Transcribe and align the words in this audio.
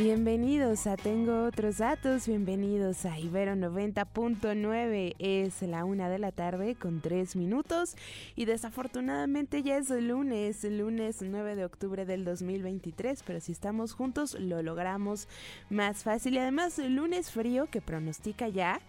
Bienvenidos 0.00 0.86
a 0.86 0.96
Tengo 0.96 1.44
otros 1.44 1.76
datos, 1.76 2.26
bienvenidos 2.26 3.04
a 3.04 3.18
Ibero 3.18 3.52
90.9, 3.52 5.14
es 5.18 5.60
la 5.60 5.84
una 5.84 6.08
de 6.08 6.18
la 6.18 6.32
tarde 6.32 6.74
con 6.74 7.02
tres 7.02 7.36
minutos 7.36 7.96
y 8.34 8.46
desafortunadamente 8.46 9.62
ya 9.62 9.76
es 9.76 9.90
lunes, 9.90 10.64
lunes 10.64 11.20
9 11.20 11.54
de 11.54 11.66
octubre 11.66 12.06
del 12.06 12.24
2023, 12.24 13.22
pero 13.26 13.40
si 13.40 13.52
estamos 13.52 13.92
juntos 13.92 14.40
lo 14.40 14.62
logramos 14.62 15.28
más 15.68 16.02
fácil 16.02 16.32
y 16.32 16.38
además 16.38 16.78
lunes 16.78 17.30
frío 17.30 17.66
que 17.66 17.82
pronostica 17.82 18.48
ya 18.48 18.80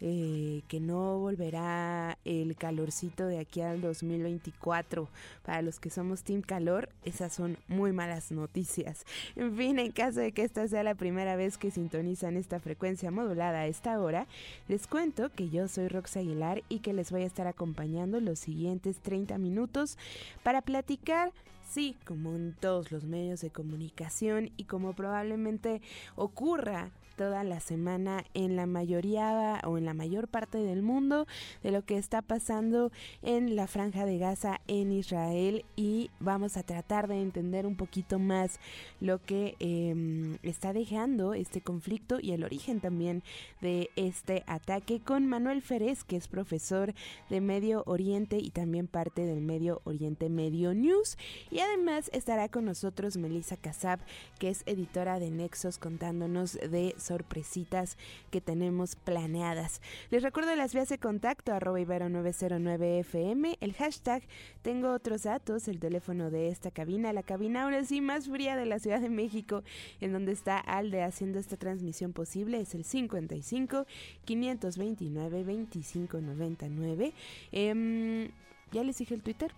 eh, 0.00 0.62
que 0.68 0.80
no 0.80 1.18
volverá 1.18 2.18
el 2.24 2.54
calorcito 2.56 3.26
de 3.26 3.38
aquí 3.38 3.60
al 3.60 3.80
2024. 3.80 5.08
Para 5.44 5.62
los 5.62 5.80
que 5.80 5.90
somos 5.90 6.22
Team 6.22 6.42
Calor, 6.42 6.88
esas 7.04 7.32
son 7.32 7.56
muy 7.68 7.92
malas 7.92 8.30
noticias. 8.30 9.04
En 9.36 9.56
fin, 9.56 9.78
en 9.78 9.92
caso 9.92 10.20
de 10.20 10.32
que 10.32 10.42
esta 10.42 10.66
sea 10.68 10.82
la 10.82 10.94
primera 10.94 11.36
vez 11.36 11.58
que 11.58 11.70
sintonizan 11.70 12.36
esta 12.36 12.60
frecuencia 12.60 13.10
modulada 13.10 13.60
a 13.60 13.66
esta 13.66 14.00
hora, 14.00 14.26
les 14.68 14.86
cuento 14.86 15.30
que 15.30 15.50
yo 15.50 15.68
soy 15.68 15.88
Rox 15.88 16.16
Aguilar 16.16 16.62
y 16.68 16.80
que 16.80 16.92
les 16.92 17.10
voy 17.10 17.22
a 17.22 17.26
estar 17.26 17.46
acompañando 17.46 18.20
los 18.20 18.38
siguientes 18.38 18.98
30 18.98 19.38
minutos 19.38 19.98
para 20.42 20.62
platicar 20.62 21.32
Sí, 21.70 21.96
como 22.06 22.34
en 22.34 22.54
todos 22.54 22.90
los 22.90 23.04
medios 23.04 23.42
de 23.42 23.50
comunicación 23.50 24.50
y 24.56 24.64
como 24.64 24.94
probablemente 24.94 25.82
ocurra 26.16 26.90
toda 27.18 27.42
la 27.42 27.58
semana 27.58 28.24
en 28.32 28.54
la 28.54 28.66
mayoría 28.66 29.60
o 29.64 29.76
en 29.76 29.84
la 29.84 29.92
mayor 29.92 30.28
parte 30.28 30.58
del 30.58 30.82
mundo 30.82 31.26
de 31.64 31.72
lo 31.72 31.84
que 31.84 31.98
está 31.98 32.22
pasando 32.22 32.92
en 33.22 33.56
la 33.56 33.66
franja 33.66 34.06
de 34.06 34.18
Gaza 34.18 34.60
en 34.68 34.92
Israel 34.92 35.64
y 35.74 36.10
vamos 36.20 36.56
a 36.56 36.62
tratar 36.62 37.08
de 37.08 37.20
entender 37.20 37.66
un 37.66 37.74
poquito 37.74 38.20
más 38.20 38.60
lo 39.00 39.20
que 39.20 39.56
em, 39.58 40.38
está 40.44 40.72
dejando 40.72 41.34
este 41.34 41.60
conflicto 41.60 42.20
y 42.22 42.30
el 42.30 42.44
origen 42.44 42.78
también 42.78 43.24
de 43.60 43.90
este 43.96 44.44
ataque 44.46 45.00
con 45.00 45.26
Manuel 45.26 45.60
Férez 45.60 46.04
que 46.04 46.16
es 46.16 46.28
profesor 46.28 46.94
de 47.30 47.40
Medio 47.40 47.82
Oriente 47.86 48.38
y 48.38 48.50
también 48.50 48.86
parte 48.86 49.26
del 49.26 49.40
Medio 49.40 49.80
Oriente 49.82 50.28
Medio 50.28 50.72
News. 50.72 51.18
Y 51.50 51.58
además 51.58 52.10
estará 52.12 52.48
con 52.48 52.64
nosotros 52.64 53.16
Melissa 53.16 53.56
Casab 53.56 53.98
que 54.38 54.50
es 54.50 54.62
editora 54.66 55.18
de 55.18 55.32
Nexos 55.32 55.78
contándonos 55.78 56.52
de 56.52 56.94
sorpresitas 57.08 57.96
que 58.30 58.40
tenemos 58.40 58.96
planeadas. 58.96 59.80
Les 60.10 60.22
recuerdo 60.22 60.54
las 60.54 60.74
vías 60.74 60.88
de 60.88 60.98
contacto 60.98 61.52
arroba 61.52 61.80
ibero909fm, 61.80 63.56
el 63.60 63.72
hashtag 63.74 64.22
tengo 64.62 64.92
otros 64.92 65.24
datos, 65.24 65.68
el 65.68 65.80
teléfono 65.80 66.30
de 66.30 66.48
esta 66.48 66.70
cabina, 66.70 67.12
la 67.12 67.22
cabina 67.22 67.64
ahora 67.64 67.84
sí 67.84 68.00
más 68.00 68.28
fría 68.28 68.56
de 68.56 68.66
la 68.66 68.78
Ciudad 68.78 69.00
de 69.00 69.10
México, 69.10 69.62
en 70.00 70.12
donde 70.12 70.32
está 70.32 70.58
Alde 70.58 71.02
haciendo 71.02 71.38
esta 71.38 71.56
transmisión 71.56 72.12
posible, 72.12 72.60
es 72.60 72.74
el 72.74 72.84
55 72.84 73.86
529 74.24 75.44
2599. 75.44 77.12
Eh, 77.52 78.30
ya 78.70 78.84
les 78.84 78.98
dije 78.98 79.14
el 79.14 79.22
Twitter, 79.22 79.52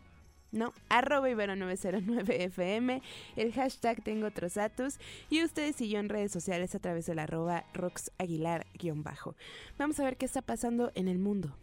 no, 0.53 0.73
arroba 0.89 1.29
ibero909fm, 1.29 3.03
el 3.37 3.53
hashtag 3.53 4.03
tengo 4.03 4.27
otros 4.27 4.55
datos 4.55 4.98
y 5.29 5.45
ustedes 5.45 5.79
yo 5.79 5.98
en 5.98 6.09
redes 6.09 6.33
sociales 6.33 6.75
a 6.75 6.79
través 6.79 7.07
del 7.07 7.19
arroba 7.19 7.65
roxaguilar-bajo. 7.75 9.37
Vamos 9.79 10.01
a 10.01 10.05
ver 10.05 10.17
qué 10.17 10.27
está 10.27 10.42
pasando 10.42 10.92
en 10.95 11.09
el 11.09 11.19
mundo. 11.19 11.57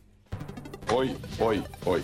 Hoy, 0.93 1.15
hoy, 1.39 1.63
hoy. 1.85 2.03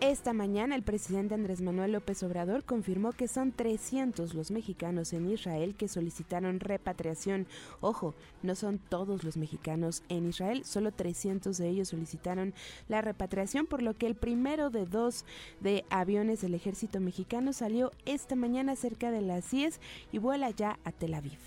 Esta 0.00 0.32
mañana 0.32 0.76
el 0.76 0.84
presidente 0.84 1.34
Andrés 1.34 1.60
Manuel 1.60 1.90
López 1.90 2.22
Obrador 2.22 2.62
confirmó 2.62 3.10
que 3.10 3.26
son 3.26 3.50
300 3.50 4.32
los 4.32 4.52
mexicanos 4.52 5.12
en 5.12 5.28
Israel 5.28 5.74
que 5.74 5.88
solicitaron 5.88 6.60
repatriación. 6.60 7.48
Ojo, 7.80 8.14
no 8.44 8.54
son 8.54 8.78
todos 8.78 9.24
los 9.24 9.36
mexicanos 9.36 10.04
en 10.08 10.28
Israel, 10.28 10.64
solo 10.64 10.92
300 10.92 11.58
de 11.58 11.68
ellos 11.68 11.88
solicitaron 11.88 12.54
la 12.86 13.02
repatriación, 13.02 13.66
por 13.66 13.82
lo 13.82 13.98
que 13.98 14.06
el 14.06 14.14
primero 14.14 14.70
de 14.70 14.86
dos 14.86 15.24
de 15.58 15.84
aviones 15.90 16.42
del 16.42 16.54
ejército 16.54 17.00
mexicano 17.00 17.52
salió 17.52 17.90
esta 18.06 18.36
mañana 18.36 18.76
cerca 18.76 19.10
de 19.10 19.20
las 19.20 19.50
10 19.50 19.80
y 20.12 20.18
vuela 20.18 20.50
ya 20.50 20.78
a 20.84 20.92
Tel 20.92 21.14
Aviv. 21.14 21.40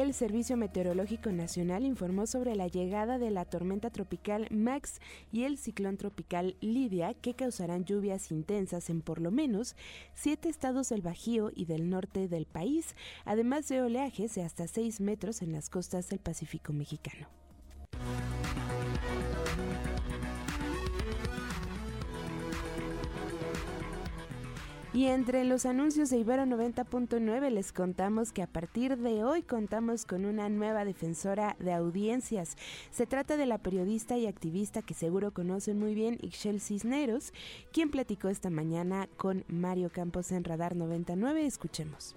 El 0.00 0.14
Servicio 0.14 0.56
Meteorológico 0.56 1.30
Nacional 1.30 1.84
informó 1.84 2.26
sobre 2.26 2.56
la 2.56 2.68
llegada 2.68 3.18
de 3.18 3.30
la 3.30 3.44
tormenta 3.44 3.90
tropical 3.90 4.48
Max 4.50 4.98
y 5.30 5.42
el 5.42 5.58
ciclón 5.58 5.98
tropical 5.98 6.56
Lidia 6.62 7.12
que 7.12 7.34
causarán 7.34 7.84
lluvias 7.84 8.30
intensas 8.30 8.88
en 8.88 9.02
por 9.02 9.20
lo 9.20 9.30
menos 9.30 9.76
siete 10.14 10.48
estados 10.48 10.88
del 10.88 11.02
Bajío 11.02 11.52
y 11.54 11.66
del 11.66 11.90
norte 11.90 12.28
del 12.28 12.46
país, 12.46 12.96
además 13.26 13.68
de 13.68 13.82
oleajes 13.82 14.34
de 14.34 14.42
hasta 14.42 14.66
6 14.66 15.02
metros 15.02 15.42
en 15.42 15.52
las 15.52 15.68
costas 15.68 16.08
del 16.08 16.18
Pacífico 16.18 16.72
mexicano. 16.72 17.28
Y 24.92 25.06
entre 25.06 25.44
los 25.44 25.66
anuncios 25.66 26.10
de 26.10 26.18
Ibero 26.18 26.42
90.9 26.46 27.50
les 27.50 27.72
contamos 27.72 28.32
que 28.32 28.42
a 28.42 28.48
partir 28.48 28.96
de 28.98 29.22
hoy 29.22 29.42
contamos 29.42 30.04
con 30.04 30.24
una 30.24 30.48
nueva 30.48 30.84
defensora 30.84 31.54
de 31.60 31.72
audiencias. 31.72 32.56
Se 32.90 33.06
trata 33.06 33.36
de 33.36 33.46
la 33.46 33.58
periodista 33.58 34.18
y 34.18 34.26
activista 34.26 34.82
que 34.82 34.94
seguro 34.94 35.30
conocen 35.32 35.78
muy 35.78 35.94
bien, 35.94 36.18
Ixchel 36.22 36.60
Cisneros, 36.60 37.32
quien 37.72 37.92
platicó 37.92 38.30
esta 38.30 38.50
mañana 38.50 39.08
con 39.16 39.44
Mario 39.46 39.90
Campos 39.90 40.32
en 40.32 40.42
Radar 40.42 40.74
99. 40.74 41.46
Escuchemos 41.46 42.16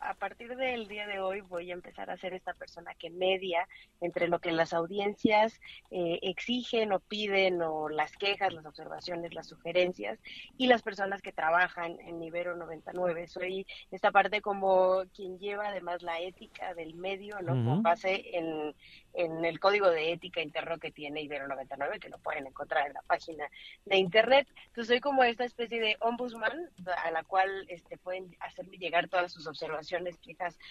a 0.00 0.14
partir 0.14 0.56
del 0.56 0.88
día 0.88 1.06
de 1.06 1.20
hoy 1.20 1.40
voy 1.40 1.70
a 1.70 1.74
empezar 1.74 2.10
a 2.10 2.16
ser 2.16 2.34
esta 2.34 2.54
persona 2.54 2.94
que 2.94 3.10
media 3.10 3.68
entre 4.00 4.28
lo 4.28 4.38
que 4.38 4.52
las 4.52 4.72
audiencias 4.72 5.60
eh, 5.90 6.18
exigen 6.22 6.92
o 6.92 7.00
piden 7.00 7.60
o 7.62 7.88
las 7.88 8.16
quejas, 8.16 8.52
las 8.52 8.66
observaciones, 8.66 9.34
las 9.34 9.48
sugerencias 9.48 10.18
y 10.56 10.66
las 10.66 10.82
personas 10.82 11.22
que 11.22 11.32
trabajan 11.32 11.98
en 12.00 12.22
Ibero 12.22 12.56
99. 12.56 13.28
Soy 13.28 13.66
esta 13.90 14.10
parte 14.10 14.40
como 14.40 15.02
quien 15.14 15.38
lleva 15.38 15.68
además 15.68 16.02
la 16.02 16.20
ética 16.20 16.74
del 16.74 16.94
medio, 16.94 17.40
¿no? 17.42 17.52
Con 17.52 17.82
base 17.82 18.36
en, 18.36 18.74
en 19.14 19.44
el 19.44 19.58
código 19.60 19.90
de 19.90 20.12
ética 20.12 20.40
interno 20.40 20.78
que 20.78 20.92
tiene 20.92 21.22
Ibero 21.22 21.48
99, 21.48 21.98
que 21.98 22.08
lo 22.08 22.18
pueden 22.18 22.46
encontrar 22.46 22.86
en 22.86 22.94
la 22.94 23.02
página 23.02 23.48
de 23.84 23.96
internet. 23.96 24.48
Entonces 24.68 24.88
soy 24.88 25.00
como 25.00 25.24
esta 25.24 25.44
especie 25.44 25.80
de 25.80 25.96
ombudsman 26.00 26.70
a 27.04 27.10
la 27.10 27.24
cual 27.24 27.66
este, 27.68 27.98
pueden 27.98 28.36
hacerme 28.40 28.76
llegar 28.78 29.08
todas 29.08 29.32
sus 29.32 29.46
observaciones, 29.46 29.87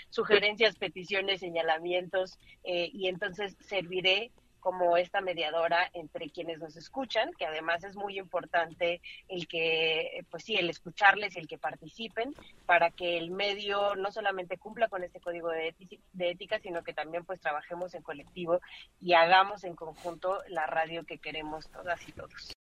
sugerencias, 0.10 0.76
peticiones, 0.76 1.40
señalamientos, 1.40 2.40
eh, 2.64 2.90
y 2.94 3.08
entonces 3.08 3.56
serviré 3.60 4.32
como 4.60 4.98
esta 4.98 5.22
mediadora 5.22 5.90
entre 5.94 6.30
quienes 6.30 6.60
nos 6.60 6.76
escuchan, 6.76 7.32
que 7.38 7.46
además 7.46 7.86
es 7.86 7.96
muy 7.96 8.20
importante 8.20 9.02
el 9.30 9.48
que, 9.48 10.26
pues 10.30 10.44
sí, 10.44 10.56
el 10.56 10.70
escucharles 10.70 11.36
y 11.36 11.40
el 11.40 11.48
que 11.48 11.58
participen 11.58 12.34
para 12.66 12.92
que 12.92 13.18
el 13.18 13.32
medio 13.32 13.96
no 13.96 14.12
solamente 14.12 14.58
cumpla 14.58 14.90
con 14.90 15.06
este 15.06 15.22
código 15.22 15.50
de, 15.52 15.74
de 16.12 16.30
ética, 16.32 16.60
sino 16.60 16.84
que 16.84 16.94
también 16.94 17.24
pues 17.24 17.40
trabajemos 17.40 17.94
en 17.94 18.02
colectivo 18.02 18.60
y 19.00 19.14
hagamos 19.14 19.64
en 19.64 19.76
conjunto 19.76 20.42
la 20.50 20.66
radio 20.66 21.06
que 21.06 21.20
queremos 21.20 21.70
todas 21.70 22.06
y 22.06 22.12
todos. 22.12 22.57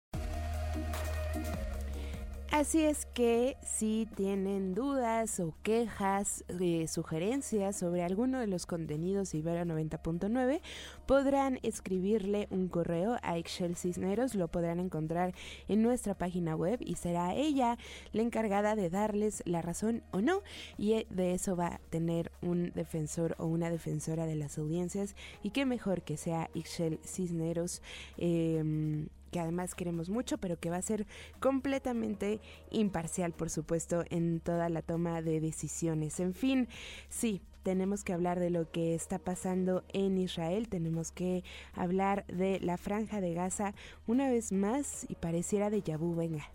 Así 2.53 2.85
es 2.85 3.07
que 3.07 3.57
si 3.63 4.09
tienen 4.15 4.75
dudas 4.75 5.41
o 5.41 5.53
quejas, 5.63 6.45
sugerencias 6.87 7.77
sobre 7.77 8.03
alguno 8.03 8.41
de 8.41 8.47
los 8.47 8.67
contenidos 8.67 9.33
de 9.33 9.39
Ibero 9.39 9.65
90.9, 9.65 10.61
podrán 11.07 11.59
escribirle 11.63 12.47
un 12.51 12.69
correo 12.69 13.19
a 13.23 13.37
Excel 13.37 13.77
Cisneros, 13.77 14.35
lo 14.35 14.49
podrán 14.49 14.79
encontrar 14.79 15.35
en 15.69 15.83
nuestra 15.83 16.15
página 16.15 16.55
web 16.55 16.79
y 16.81 16.95
será 16.95 17.35
ella 17.35 17.79
la 18.13 18.23
encargada 18.23 18.77
de 18.77 18.91
darles 18.91 19.43
la 19.45 19.61
razón 19.61 20.03
o 20.13 20.21
no. 20.21 20.43
Y 20.79 20.93
eh, 20.93 21.07
de 21.11 21.35
eso 21.35 21.57
va 21.57 21.67
a 21.67 21.81
tener 21.91 22.31
un 22.43 22.71
defensor 22.75 23.35
o 23.39 23.47
una 23.47 23.71
defensora 23.71 24.25
de 24.25 24.37
las 24.37 24.57
audiencias 24.57 25.15
y 25.43 25.51
qué 25.51 25.67
mejor 25.67 26.03
que 26.03 26.17
sea 26.17 26.49
Excel 26.55 27.01
Cisneros. 27.05 27.83
Eh, 28.19 29.09
que 29.37 29.41
además 29.41 29.75
queremos 29.75 30.09
mucho, 30.09 30.39
pero 30.39 30.59
que 30.59 30.71
va 30.71 30.79
a 30.79 30.83
ser 30.83 31.07
completamente 31.41 32.41
imparcial, 32.71 33.33
por 33.33 33.51
supuesto, 33.51 34.03
en 34.09 34.41
toda 34.41 34.71
la 34.71 34.81
toma 34.81 35.21
de 35.21 35.41
decisiones. 35.41 36.21
En 36.21 36.33
fin, 36.33 36.69
sí, 37.11 37.43
tenemos 37.63 38.03
que 38.03 38.15
hablar 38.15 38.41
de 38.41 38.49
lo 38.49 38.71
que 38.71 38.95
está 38.95 39.19
pasando 39.19 39.85
en 39.93 40.17
Israel, 40.17 40.71
tenemos 40.71 41.13
que 41.13 41.45
hablar 41.75 42.25
de 42.29 42.61
la 42.61 42.79
franja 42.79 43.21
de 43.21 43.35
Gaza 43.35 43.75
una 44.07 44.31
vez 44.31 44.53
más 44.53 45.05
y 45.07 45.17
pareciera 45.17 45.69
de 45.69 45.83
Yabu, 45.83 46.15
venga. 46.15 46.51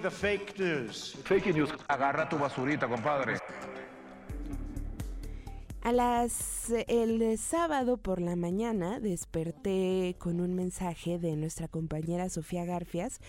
The 0.00 0.10
fake 0.10 0.56
news. 0.60 1.18
Fake 1.24 1.52
news. 1.52 1.74
Agarra 1.88 2.28
tu 2.28 2.38
basurita, 2.38 2.86
compadre. 2.86 3.40
A 5.86 5.92
las 5.92 6.68
el 6.88 7.38
sábado 7.38 7.96
por 7.96 8.20
la 8.20 8.34
mañana 8.34 8.98
desperté 8.98 10.16
con 10.18 10.40
un 10.40 10.52
mensaje 10.56 11.20
de 11.20 11.36
nuestra 11.36 11.68
compañera 11.68 12.28
Sofía 12.28 12.64
Garfias 12.64 13.20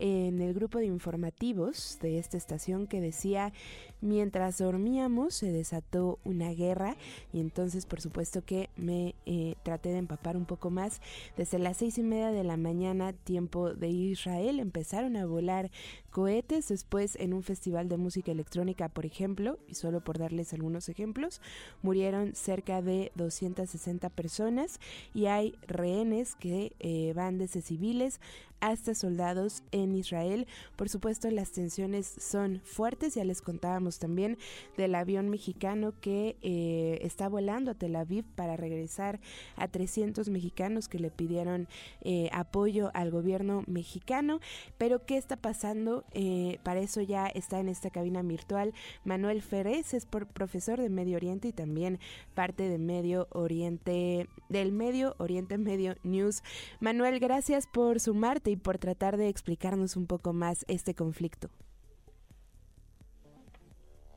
en 0.00 0.40
el 0.40 0.54
grupo 0.54 0.78
de 0.78 0.86
informativos 0.86 1.98
de 2.00 2.18
esta 2.18 2.36
estación 2.36 2.86
que 2.86 3.00
decía 3.00 3.52
mientras 4.00 4.58
dormíamos 4.58 5.34
se 5.34 5.52
desató 5.52 6.18
una 6.24 6.50
guerra 6.50 6.96
y 7.32 7.40
entonces 7.40 7.84
por 7.84 8.00
supuesto 8.00 8.42
que 8.42 8.70
me 8.76 9.14
eh, 9.26 9.56
traté 9.62 9.90
de 9.90 9.98
empapar 9.98 10.36
un 10.36 10.46
poco 10.46 10.70
más. 10.70 11.00
Desde 11.36 11.58
las 11.58 11.76
seis 11.76 11.98
y 11.98 12.02
media 12.02 12.30
de 12.30 12.44
la 12.44 12.56
mañana 12.56 13.12
tiempo 13.12 13.74
de 13.74 13.88
Israel 13.88 14.58
empezaron 14.58 15.16
a 15.16 15.26
volar 15.26 15.70
cohetes. 16.10 16.68
Después 16.68 17.16
en 17.16 17.34
un 17.34 17.42
festival 17.42 17.88
de 17.88 17.98
música 17.98 18.32
electrónica 18.32 18.88
por 18.88 19.04
ejemplo 19.04 19.58
y 19.68 19.74
solo 19.74 20.02
por 20.02 20.18
darles 20.18 20.52
algunos 20.54 20.88
ejemplos 20.88 21.42
murieron 21.82 22.34
cerca 22.34 22.80
de 22.80 23.12
260 23.16 24.08
personas 24.08 24.80
y 25.14 25.26
hay 25.26 25.54
rehenes 25.66 26.34
que 26.36 26.72
eh, 26.80 27.12
van 27.14 27.38
desde 27.38 27.60
civiles 27.60 28.20
hasta 28.60 28.94
soldados 28.94 29.62
en 29.72 29.94
Israel. 29.94 30.46
Por 30.76 30.88
supuesto, 30.88 31.30
las 31.30 31.52
tensiones 31.52 32.06
son 32.06 32.60
fuertes. 32.64 33.14
Ya 33.14 33.24
les 33.24 33.42
contábamos 33.42 33.98
también 33.98 34.38
del 34.76 34.94
avión 34.94 35.28
mexicano 35.28 35.94
que 36.00 36.36
eh, 36.42 36.98
está 37.02 37.28
volando 37.28 37.70
a 37.70 37.74
Tel 37.74 37.96
Aviv 37.96 38.24
para 38.34 38.56
regresar 38.56 39.20
a 39.56 39.68
300 39.68 40.28
mexicanos 40.28 40.88
que 40.88 40.98
le 40.98 41.10
pidieron 41.10 41.68
eh, 42.02 42.30
apoyo 42.32 42.90
al 42.94 43.10
gobierno 43.10 43.64
mexicano. 43.66 44.40
Pero, 44.78 45.04
¿qué 45.06 45.16
está 45.16 45.36
pasando? 45.36 46.04
Eh, 46.12 46.58
para 46.62 46.80
eso 46.80 47.00
ya 47.00 47.26
está 47.26 47.60
en 47.60 47.68
esta 47.68 47.90
cabina 47.90 48.22
virtual 48.22 48.74
Manuel 49.04 49.42
Ferez, 49.42 49.94
es 49.94 50.06
profesor 50.06 50.80
de 50.80 50.88
Medio 50.88 51.16
Oriente 51.16 51.48
y 51.48 51.52
también 51.52 51.98
parte 52.34 52.68
de 52.68 52.78
Medio 52.78 53.28
Oriente, 53.30 54.28
del 54.48 54.72
Medio 54.72 55.14
Oriente 55.18 55.58
Medio 55.58 55.96
News. 56.02 56.42
Manuel, 56.80 57.20
gracias 57.20 57.66
por 57.66 58.00
sumarte 58.00 58.49
y 58.50 58.56
por 58.56 58.78
tratar 58.78 59.16
de 59.16 59.28
explicarnos 59.28 59.96
un 59.96 60.06
poco 60.06 60.32
más 60.32 60.64
este 60.68 60.94
conflicto. 60.94 61.50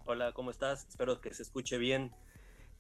Hola, 0.06 0.34
¿cómo 0.34 0.52
estás? 0.52 0.86
Espero 0.90 1.22
que 1.22 1.34
se 1.34 1.44
escuche 1.44 1.78
bien. 1.78 2.12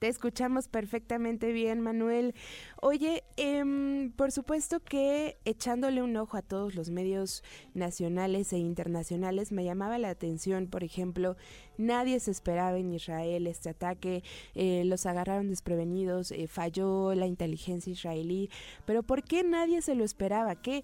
Te 0.04 0.10
escuchamos 0.10 0.68
perfectamente 0.68 1.54
bien, 1.54 1.80
Manuel. 1.80 2.36
Oye, 2.82 3.24
em, 3.38 4.12
por 4.12 4.34
supuesto 4.34 4.82
que 4.82 5.38
echándole 5.46 6.02
un 6.02 6.18
ojo 6.18 6.36
a 6.36 6.42
todos 6.42 6.76
los 6.76 6.90
medios 6.90 7.42
nacionales 7.74 8.52
e 8.52 8.58
internacionales, 8.58 9.54
me 9.54 9.64
llamaba 9.64 9.98
la 10.00 10.10
atención, 10.10 10.68
por 10.68 10.84
ejemplo, 10.84 11.38
nadie 11.78 12.20
se 12.20 12.32
esperaba 12.32 12.78
en 12.78 12.94
Israel 12.94 13.48
este 13.48 13.70
ataque, 13.70 14.24
eh, 14.56 14.84
los 14.86 15.06
agarraron 15.06 15.48
desprevenidos, 15.48 16.32
eh, 16.32 16.48
falló 16.48 17.16
la 17.16 17.26
inteligencia 17.26 17.94
israelí, 17.94 18.50
pero 18.86 19.04
¿por 19.04 19.24
qué 19.24 19.44
nadie 19.44 19.82
se 19.82 19.96
lo 19.96 20.04
esperaba? 20.04 20.62
¿Qué, 20.62 20.84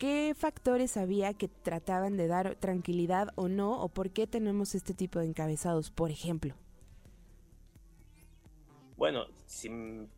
¿Qué 0.00 0.34
factores 0.34 0.96
había 0.96 1.34
que 1.34 1.46
trataban 1.46 2.16
de 2.16 2.26
dar 2.26 2.56
tranquilidad 2.56 3.34
o 3.34 3.48
no? 3.48 3.82
¿O 3.82 3.90
por 3.90 4.08
qué 4.08 4.26
tenemos 4.26 4.74
este 4.74 4.94
tipo 4.94 5.18
de 5.18 5.26
encabezados, 5.26 5.90
por 5.90 6.10
ejemplo? 6.10 6.54
Bueno, 8.96 9.26
si 9.44 9.68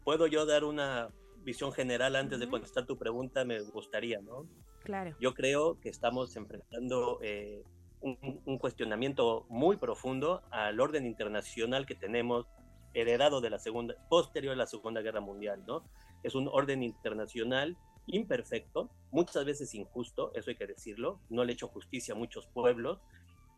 puedo 0.05 0.29
yo 0.29 0.47
dar 0.47 0.63
una 0.63 1.09
visión 1.43 1.73
general 1.73 2.15
antes 2.15 2.39
de 2.39 2.49
contestar 2.49 2.87
tu 2.87 2.97
pregunta, 2.97 3.45
me 3.45 3.61
gustaría, 3.61 4.21
¿no? 4.21 4.47
Claro. 4.85 5.17
Yo 5.19 5.35
creo 5.35 5.81
que 5.81 5.89
estamos 5.89 6.37
enfrentando 6.37 7.19
eh, 7.21 7.65
un, 8.03 8.59
cuestionamiento 8.59 9.47
muy 9.49 9.79
profundo 9.79 10.45
al 10.53 10.79
orden 10.79 11.07
internacional 11.07 11.87
que 11.87 11.97
tenemos 11.97 12.47
heredado 12.95 13.41
de 13.41 13.51
la 13.51 13.59
segunda, 13.59 13.97
posterior 14.09 14.53
a 14.53 14.57
la 14.57 14.67
Segunda 14.67 15.01
Guerra 15.01 15.21
Mundial, 15.21 15.65
¿no? 15.67 15.83
Es 16.23 16.37
un 16.37 16.47
orden 16.47 16.85
internacional 16.85 17.77
imperfecto, 18.07 18.91
muchas 19.11 19.45
veces 19.45 19.75
injusto, 19.75 20.33
eso 20.35 20.51
hay 20.51 20.57
que 20.57 20.67
decirlo, 20.67 21.21
no 21.29 21.45
le 21.45 21.53
he 21.53 21.55
hecho 21.55 21.69
justicia 21.69 22.15
a 22.15 22.17
muchos 22.19 22.47
pueblos, 22.47 23.01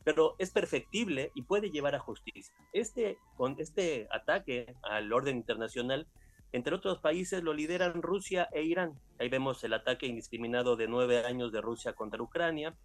pero 0.05 0.37
es 0.39 0.51
perfectible 0.51 1.33
y 1.35 1.43
puede 1.43 1.71
llevar 1.71 1.95
a 1.95 1.99
justicia. 1.99 2.55
Este, 2.73 3.19
con 3.37 3.57
este 3.59 4.07
ataque 4.11 4.75
al 4.83 5.13
orden 5.13 5.37
internacional, 5.37 6.07
entre 6.53 6.75
otros 6.75 6.99
países 6.99 7.43
lo 7.43 7.53
lideran 7.53 8.03
Rusia 8.03 8.49
e 8.53 8.63
Irán. 8.63 9.01
Ahí 9.19 9.29
vemos 9.29 9.65
el 9.65 9.73
ataque 9.73 10.07
indiscriminado 10.07 10.77
de 10.77 10.87
nueve 10.87 11.25
años 11.25 11.51
de 11.51 11.61
Rusia 11.61 11.95
contra 11.95 12.23
Ucrania, 12.23 12.77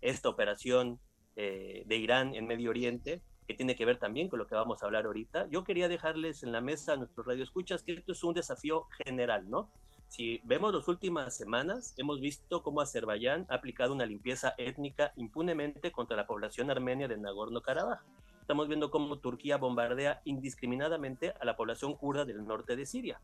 esta 0.00 0.28
operación 0.28 1.00
eh, 1.34 1.82
de 1.86 1.96
Irán 1.96 2.34
en 2.34 2.46
Medio 2.46 2.70
Oriente, 2.70 3.22
que 3.48 3.54
tiene 3.54 3.74
que 3.74 3.84
ver 3.84 3.98
también 3.98 4.28
con 4.28 4.38
lo 4.38 4.46
que 4.46 4.54
vamos 4.54 4.82
a 4.82 4.86
hablar 4.86 5.06
ahorita. 5.06 5.48
Yo 5.50 5.64
quería 5.64 5.88
dejarles 5.88 6.42
en 6.42 6.52
la 6.52 6.60
mesa 6.60 6.92
a 6.92 6.96
nuestros 6.96 7.26
radioescuchas 7.26 7.82
que 7.82 7.94
esto 7.94 8.12
es 8.12 8.22
un 8.22 8.34
desafío 8.34 8.86
general, 9.04 9.48
¿no? 9.48 9.70
Si 10.08 10.40
vemos 10.44 10.72
las 10.72 10.88
últimas 10.88 11.36
semanas, 11.36 11.94
hemos 11.96 12.20
visto 12.20 12.62
cómo 12.62 12.80
Azerbaiyán 12.80 13.46
ha 13.48 13.56
aplicado 13.56 13.92
una 13.92 14.06
limpieza 14.06 14.54
étnica 14.56 15.12
impunemente 15.16 15.92
contra 15.92 16.16
la 16.16 16.26
población 16.26 16.70
armenia 16.70 17.08
de 17.08 17.18
Nagorno-Karabaj. 17.18 18.00
Estamos 18.40 18.68
viendo 18.68 18.90
cómo 18.90 19.18
Turquía 19.18 19.56
bombardea 19.56 20.22
indiscriminadamente 20.24 21.34
a 21.40 21.44
la 21.44 21.56
población 21.56 21.96
kurda 21.96 22.24
del 22.24 22.46
norte 22.46 22.76
de 22.76 22.86
Siria. 22.86 23.20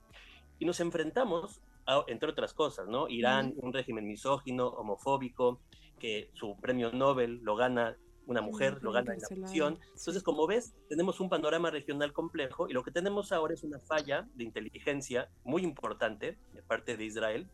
Y 0.59 0.65
nos 0.65 0.81
enfrentamos, 0.81 1.63
a, 1.87 2.05
entre 2.09 2.29
otras 2.29 2.53
cosas, 2.53 2.89
¿no? 2.89 3.09
Irán, 3.09 3.55
un 3.57 3.73
régimen 3.73 4.07
misógino, 4.07 4.67
homofóbico, 4.69 5.61
que 5.99 6.31
su 6.35 6.57
premio 6.61 6.91
Nobel 6.93 7.41
lo 7.43 7.55
gana 7.55 7.97
una 8.27 8.41
mujer, 8.41 8.79
lo 8.83 8.93
gana 8.93 9.15
en 9.15 9.21
la 9.21 9.29
prisión. 9.29 9.79
Entonces, 9.97 10.23
como 10.23 10.47
ves, 10.47 10.75
tenemos 10.89 11.21
un 11.21 11.29
panorama 11.29 11.71
regional 11.71 12.13
complejo 12.13 12.69
y 12.69 12.73
lo 12.73 12.83
que 12.83 12.91
tenemos 12.91 13.33
ahora 13.33 13.55
es 13.55 13.63
una 13.63 13.79
falla 13.79 14.29
de 14.35 14.45
inteligencia 14.45 15.29
muy 15.45 15.63
importante 15.63 16.39
de 16.63 16.67
parte 16.69 16.97
de 16.97 17.05
Israel 17.05 17.47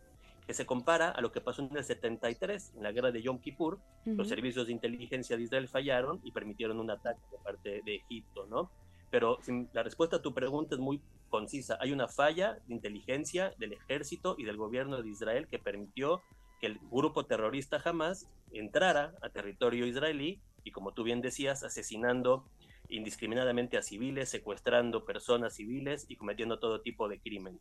que 0.48 0.54
se 0.54 0.64
compara 0.64 1.10
a 1.10 1.20
lo 1.20 1.30
que 1.30 1.42
pasó 1.42 1.60
en 1.60 1.76
el 1.76 1.84
73, 1.84 2.72
en 2.74 2.82
la 2.82 2.90
guerra 2.90 3.12
de 3.12 3.20
Yom 3.20 3.38
Kippur. 3.38 3.78
Los 4.06 4.28
servicios 4.28 4.66
de 4.66 4.72
inteligencia 4.72 5.36
de 5.36 5.42
Israel 5.42 5.68
fallaron 5.68 6.20
y 6.24 6.32
permitieron 6.32 6.80
un 6.80 6.90
ataque 6.90 7.20
de 7.30 7.38
parte 7.44 7.82
de 7.84 7.96
Egipto, 7.96 8.46
¿no? 8.46 8.70
Pero 9.10 9.38
la 9.74 9.82
respuesta 9.82 10.16
a 10.16 10.22
tu 10.22 10.32
pregunta 10.32 10.74
es 10.74 10.80
muy 10.80 11.02
concisa. 11.28 11.76
Hay 11.82 11.92
una 11.92 12.08
falla 12.08 12.58
de 12.66 12.74
inteligencia 12.74 13.52
del 13.58 13.74
ejército 13.74 14.36
y 14.38 14.44
del 14.44 14.56
gobierno 14.56 15.02
de 15.02 15.10
Israel 15.10 15.48
que 15.48 15.58
permitió 15.58 16.22
que 16.62 16.66
el 16.68 16.78
grupo 16.90 17.26
terrorista 17.26 17.82
Hamas 17.84 18.26
entrara 18.50 19.12
a 19.20 19.28
territorio 19.28 19.84
israelí 19.86 20.40
y 20.64 20.70
como 20.70 20.92
tú 20.92 21.02
bien 21.02 21.20
decías, 21.20 21.62
asesinando 21.62 22.46
indiscriminadamente 22.88 23.76
a 23.76 23.82
civiles, 23.82 24.30
secuestrando 24.30 25.04
personas 25.04 25.56
civiles 25.56 26.06
y 26.08 26.16
cometiendo 26.16 26.58
todo 26.58 26.80
tipo 26.80 27.06
de 27.06 27.20
crímenes. 27.20 27.60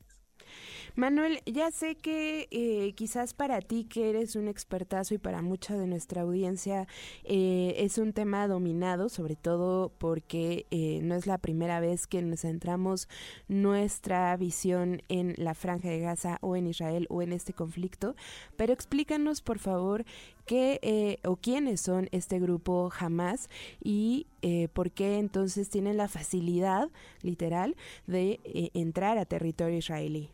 Manuel, 0.98 1.42
ya 1.46 1.70
sé 1.70 1.96
que 1.96 2.48
eh, 2.50 2.94
quizás 2.96 3.36
para 3.36 3.62
ti 3.62 3.84
que 3.84 4.10
eres 4.10 4.36
un 4.36 4.48
expertazo 4.48 5.14
y 5.14 5.20
para 5.20 5.44
mucha 5.44 5.78
de 5.78 5.86
nuestra 5.86 6.24
audiencia 6.24 6.88
eh, 7.24 7.76
es 7.78 8.00
un 8.00 8.14
tema 8.14 8.48
dominado, 8.48 9.08
sobre 9.08 9.36
todo 9.36 9.92
porque 10.00 10.66
eh, 10.72 11.00
no 11.04 11.14
es 11.14 11.28
la 11.28 11.38
primera 11.38 11.80
vez 11.80 12.08
que 12.08 12.24
nos 12.24 12.42
centramos 12.42 13.08
nuestra 13.48 14.36
visión 14.38 15.04
en 15.08 15.36
la 15.38 15.54
franja 15.54 15.88
de 15.88 16.00
Gaza 16.00 16.40
o 16.42 16.56
en 16.56 16.66
Israel 16.66 17.06
o 17.12 17.22
en 17.22 17.32
este 17.32 17.54
conflicto, 17.54 18.16
pero 18.56 18.74
explícanos 18.74 19.44
por 19.44 19.60
favor 19.60 20.04
qué 20.48 21.20
o 21.26 21.36
quiénes 21.36 21.82
son 21.82 22.10
este 22.12 22.40
grupo 22.40 22.92
Hamas 22.98 23.50
y 23.84 24.26
por 24.74 24.90
qué 24.90 25.20
entonces 25.20 25.70
tienen 25.70 25.98
la 25.98 26.08
facilidad 26.08 26.90
literal 27.22 27.76
de 28.08 28.40
entrar 28.74 29.20
a 29.20 29.26
territorio 29.26 29.78
israelí. 29.78 30.32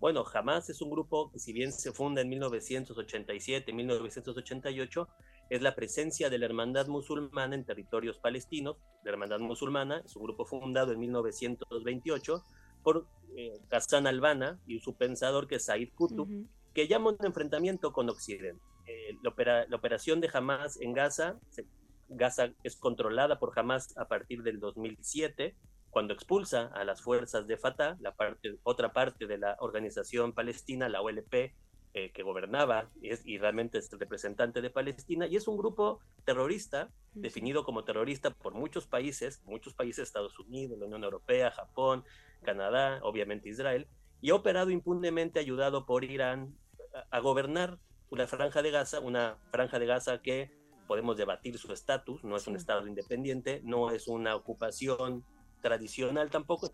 Bueno, 0.00 0.24
Hamas 0.32 0.70
es 0.70 0.80
un 0.80 0.90
grupo 0.90 1.30
que 1.32 1.40
si 1.40 1.52
bien 1.52 1.72
se 1.72 1.92
funda 1.92 2.20
en 2.20 2.28
1987, 2.28 3.72
1988, 3.72 5.08
es 5.50 5.62
la 5.62 5.74
presencia 5.74 6.30
de 6.30 6.38
la 6.38 6.46
Hermandad 6.46 6.86
Musulmana 6.86 7.56
en 7.56 7.64
territorios 7.64 8.18
palestinos. 8.18 8.76
La 9.02 9.10
Hermandad 9.10 9.40
Musulmana 9.40 10.02
es 10.04 10.14
un 10.14 10.22
grupo 10.22 10.44
fundado 10.44 10.92
en 10.92 11.00
1928 11.00 12.44
por 12.84 13.08
eh, 13.36 13.58
Hassan 13.72 14.06
Albana 14.06 14.60
y 14.66 14.78
su 14.78 14.94
pensador 14.94 15.48
que 15.48 15.56
es 15.56 15.64
Said 15.64 15.88
Qutb, 15.96 16.46
que 16.74 16.86
llama 16.86 17.10
un 17.10 17.26
enfrentamiento 17.26 17.92
con 17.92 18.08
Occidente. 18.08 18.62
Eh, 18.86 19.16
la, 19.22 19.66
la, 19.66 19.76
operación 19.76 20.20
de 20.20 20.30
Hamas 20.32 20.80
en 20.80 20.92
Gaza, 20.92 21.40
Gaza 22.08 22.52
es 22.62 22.76
controlada 22.76 23.40
por 23.40 23.58
Hamas 23.58 23.96
a 23.98 24.06
partir 24.06 24.42
del 24.44 24.60
2007 24.60 25.56
cuando 25.90 26.14
expulsa 26.14 26.66
a 26.74 26.84
las 26.84 27.02
fuerzas 27.02 27.46
de 27.46 27.56
Fatah, 27.56 27.96
la 28.00 28.14
parte, 28.14 28.58
otra 28.62 28.92
parte 28.92 29.26
de 29.26 29.38
la 29.38 29.56
organización 29.60 30.32
palestina, 30.32 30.88
la 30.88 31.00
OLP, 31.00 31.54
eh, 31.94 32.12
que 32.12 32.22
gobernaba 32.22 32.90
y 33.00 33.38
realmente 33.38 33.78
es 33.78 33.90
el 33.92 33.98
representante 33.98 34.60
de 34.60 34.68
Palestina, 34.68 35.26
y 35.26 35.36
es 35.36 35.48
un 35.48 35.56
grupo 35.56 36.00
terrorista, 36.24 36.90
definido 37.14 37.64
como 37.64 37.82
terrorista 37.84 38.30
por 38.30 38.52
muchos 38.52 38.86
países, 38.86 39.42
muchos 39.46 39.72
países, 39.72 40.04
Estados 40.04 40.38
Unidos, 40.38 40.78
la 40.78 40.84
Unión 40.84 41.02
Europea, 41.02 41.50
Japón, 41.50 42.04
Canadá, 42.44 43.00
obviamente 43.02 43.48
Israel, 43.48 43.88
y 44.20 44.30
ha 44.30 44.34
operado 44.34 44.70
impunemente 44.70 45.40
ayudado 45.40 45.86
por 45.86 46.04
Irán 46.04 46.54
a, 47.10 47.20
gobernar 47.20 47.78
una 48.10 48.26
franja 48.26 48.60
de 48.60 48.70
Gaza, 48.70 49.00
una 49.00 49.38
franja 49.50 49.78
de 49.78 49.86
Gaza 49.86 50.20
que 50.20 50.50
podemos 50.86 51.16
debatir 51.16 51.58
su 51.58 51.72
estatus, 51.72 52.22
no 52.22 52.36
es 52.36 52.46
un 52.46 52.56
Estado 52.56 52.86
independiente, 52.86 53.60
no 53.64 53.90
es 53.90 54.08
una 54.08 54.36
ocupación 54.36 55.24
tradicional 55.60 56.30
tampoco, 56.30 56.72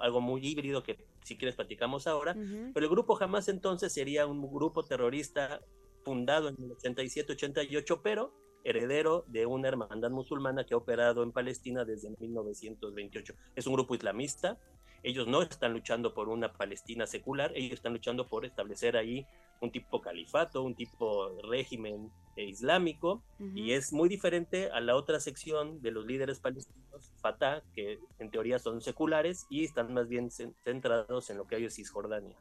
algo 0.00 0.20
muy 0.20 0.46
híbrido 0.46 0.82
que 0.82 1.04
si 1.24 1.36
quieres 1.36 1.56
platicamos 1.56 2.06
ahora, 2.06 2.34
pero 2.74 2.86
el 2.86 2.90
grupo 2.90 3.14
jamás 3.14 3.48
entonces 3.48 3.92
sería 3.92 4.26
un 4.26 4.40
grupo 4.52 4.84
terrorista 4.84 5.60
fundado 6.04 6.48
en 6.48 6.56
el 6.58 6.70
87-88, 6.70 8.00
pero 8.02 8.32
heredero 8.64 9.24
de 9.28 9.46
una 9.46 9.68
hermandad 9.68 10.10
musulmana 10.10 10.64
que 10.64 10.74
ha 10.74 10.76
operado 10.76 11.22
en 11.22 11.32
Palestina 11.32 11.84
desde 11.84 12.10
1928. 12.18 13.34
Es 13.54 13.66
un 13.66 13.74
grupo 13.74 13.94
islamista, 13.94 14.58
ellos 15.02 15.26
no 15.26 15.42
están 15.42 15.72
luchando 15.72 16.14
por 16.14 16.28
una 16.28 16.52
Palestina 16.52 17.06
secular, 17.06 17.52
ellos 17.54 17.74
están 17.74 17.92
luchando 17.92 18.26
por 18.26 18.44
establecer 18.44 18.96
ahí 18.96 19.26
un 19.60 19.70
tipo 19.70 20.00
califato, 20.00 20.62
un 20.62 20.74
tipo 20.74 21.30
régimen 21.42 22.10
eh, 22.36 22.44
islámico, 22.44 23.22
y 23.54 23.72
es 23.72 23.92
muy 23.92 24.08
diferente 24.08 24.70
a 24.70 24.80
la 24.80 24.94
otra 24.94 25.18
sección 25.20 25.82
de 25.82 25.90
los 25.90 26.06
líderes 26.06 26.38
palestinos, 26.38 27.12
Fatah, 27.20 27.62
que 27.74 27.98
en 28.18 28.30
teoría 28.30 28.58
son 28.58 28.80
seculares 28.80 29.46
y 29.50 29.64
están 29.64 29.92
más 29.92 30.08
bien 30.08 30.30
centrados 30.30 31.30
en 31.30 31.38
lo 31.38 31.46
que 31.46 31.56
hay 31.56 31.64
en 31.64 31.70
Cisjordania. 31.70 32.36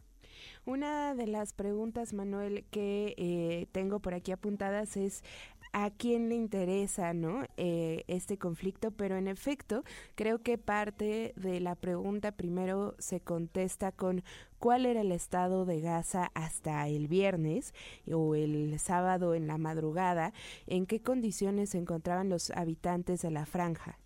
Una 0.66 1.16
de 1.16 1.28
las 1.28 1.54
preguntas, 1.54 2.14
Manuel, 2.14 2.66
que 2.70 3.16
eh, 3.18 3.68
tengo 3.72 4.00
por 4.00 4.14
aquí 4.14 4.32
apuntadas 4.32 4.98
es 4.98 5.24
a 5.72 5.90
quién 5.92 6.30
le 6.30 6.36
interesa 6.36 7.14
¿no? 7.14 7.46
Eh, 7.58 8.04
este 8.08 8.38
conflicto, 8.38 8.92
pero 8.92 9.18
en 9.18 9.28
efecto 9.28 9.84
creo 10.16 10.40
que 10.40 10.58
parte 10.58 11.34
de 11.36 11.60
la 11.60 11.76
pregunta 11.76 12.32
primero 12.32 12.96
se 13.00 13.20
contesta 13.20 13.92
con 13.92 14.24
cuál 14.60 14.86
era 14.86 15.02
el 15.02 15.12
estado 15.12 15.66
de 15.66 15.82
Gaza 15.82 16.32
hasta 16.34 16.88
el 16.88 17.08
viernes 17.08 17.74
o 18.12 18.36
el 18.36 18.80
sábado 18.80 19.34
en 19.34 19.48
la 19.48 19.58
madrugada, 19.58 20.34
en 20.66 20.86
qué 20.86 21.02
condiciones 21.02 21.72
se 21.72 21.78
encontraban 21.78 22.30
los 22.30 22.52
habitantes 22.52 23.22
de 23.22 23.32
la 23.32 23.46
franja. 23.46 24.00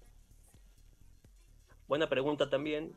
Buena 1.87 2.07
pregunta 2.07 2.49
también. 2.49 2.93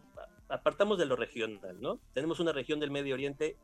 Apartamos 0.48 0.98
de 0.98 1.06
lo 1.06 1.16
regional, 1.16 1.80
¿no? 1.80 1.98
Tenemos 2.12 2.38
una 2.38 2.52
región 2.52 2.78
del 2.78 2.90
Medio 2.90 3.14
Oriente 3.14 3.56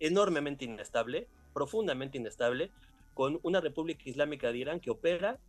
enormemente 0.00 0.64
inestable, 0.64 1.28
profundamente 1.54 2.18
inestable, 2.18 2.70
con 3.16 3.40
una 3.42 3.62
República 3.62 4.02
Islámica 4.04 4.52
de 4.52 4.58
Irán 4.58 4.78
que 4.78 4.90
opera 4.90 5.40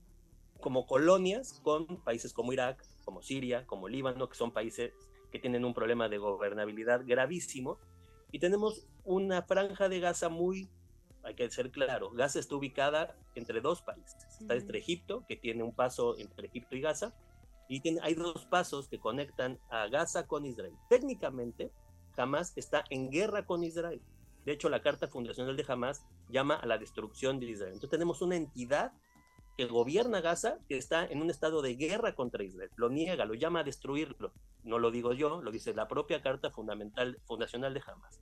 como 0.61 0.87
colonias 0.87 1.59
con 1.63 1.85
países 2.01 2.31
como 2.31 2.53
Irak, 2.53 2.81
como 3.03 3.21
Siria, 3.21 3.67
como 3.67 3.89
Líbano, 3.89 4.29
que 4.29 4.37
son 4.37 4.53
países 4.53 4.93
que 5.33 5.37
tienen 5.37 5.65
un 5.65 5.73
problema 5.73 6.07
de 6.07 6.17
gobernabilidad 6.17 7.01
gravísimo. 7.05 7.77
Y 8.31 8.39
tenemos 8.39 8.87
una 9.03 9.41
franja 9.41 9.89
de 9.89 9.99
Gaza 9.99 10.29
muy, 10.29 10.69
hay 11.23 11.35
que 11.35 11.49
ser 11.49 11.69
claro, 11.69 12.11
Gaza 12.11 12.39
está 12.39 12.55
ubicada 12.55 13.17
entre 13.35 13.59
dos 13.59 13.81
países. 13.81 14.15
Está 14.39 14.55
entre 14.55 14.79
Egipto, 14.79 15.25
que 15.27 15.35
tiene 15.35 15.61
un 15.61 15.75
paso 15.75 16.17
entre 16.17 16.47
Egipto 16.47 16.73
y 16.77 16.79
Gaza, 16.79 17.13
y 17.67 17.81
tiene, 17.81 17.99
hay 18.01 18.13
dos 18.13 18.45
pasos 18.45 18.87
que 18.87 18.97
conectan 18.97 19.59
a 19.69 19.87
Gaza 19.87 20.25
con 20.25 20.45
Israel. 20.45 20.73
Técnicamente, 20.89 21.73
Hamas 22.15 22.53
está 22.55 22.85
en 22.89 23.11
guerra 23.11 23.45
con 23.45 23.65
Israel. 23.65 24.01
De 24.47 24.53
hecho, 24.53 24.69
la 24.69 24.81
Carta 24.81 25.09
Fundacional 25.09 25.57
de 25.57 25.65
Hamas 25.67 26.05
llama 26.29 26.55
a 26.55 26.65
la 26.65 26.77
destrucción 26.77 27.37
de 27.37 27.47
Israel. 27.47 27.73
Entonces 27.73 27.89
tenemos 27.89 28.21
una 28.21 28.37
entidad 28.37 28.93
que 29.57 29.65
gobierna 29.65 30.21
Gaza, 30.21 30.59
que 30.69 30.77
está 30.77 31.05
en 31.05 31.21
un 31.21 31.29
estado 31.29 31.61
de 31.61 31.75
guerra 31.75 32.15
contra 32.15 32.45
Israel. 32.45 32.71
Lo 32.77 32.87
niega, 32.87 33.25
lo 33.25 33.33
llama 33.33 33.59
a 33.59 33.63
destruirlo. 33.65 34.31
No 34.63 34.79
lo 34.79 34.89
digo 34.89 35.11
yo, 35.11 35.41
lo 35.41 35.51
dice 35.51 35.73
la 35.73 35.89
propia 35.89 36.21
Carta 36.21 36.49
Fundamental, 36.49 37.19
Fundacional 37.25 37.73
de 37.73 37.81
Hamas. 37.85 38.21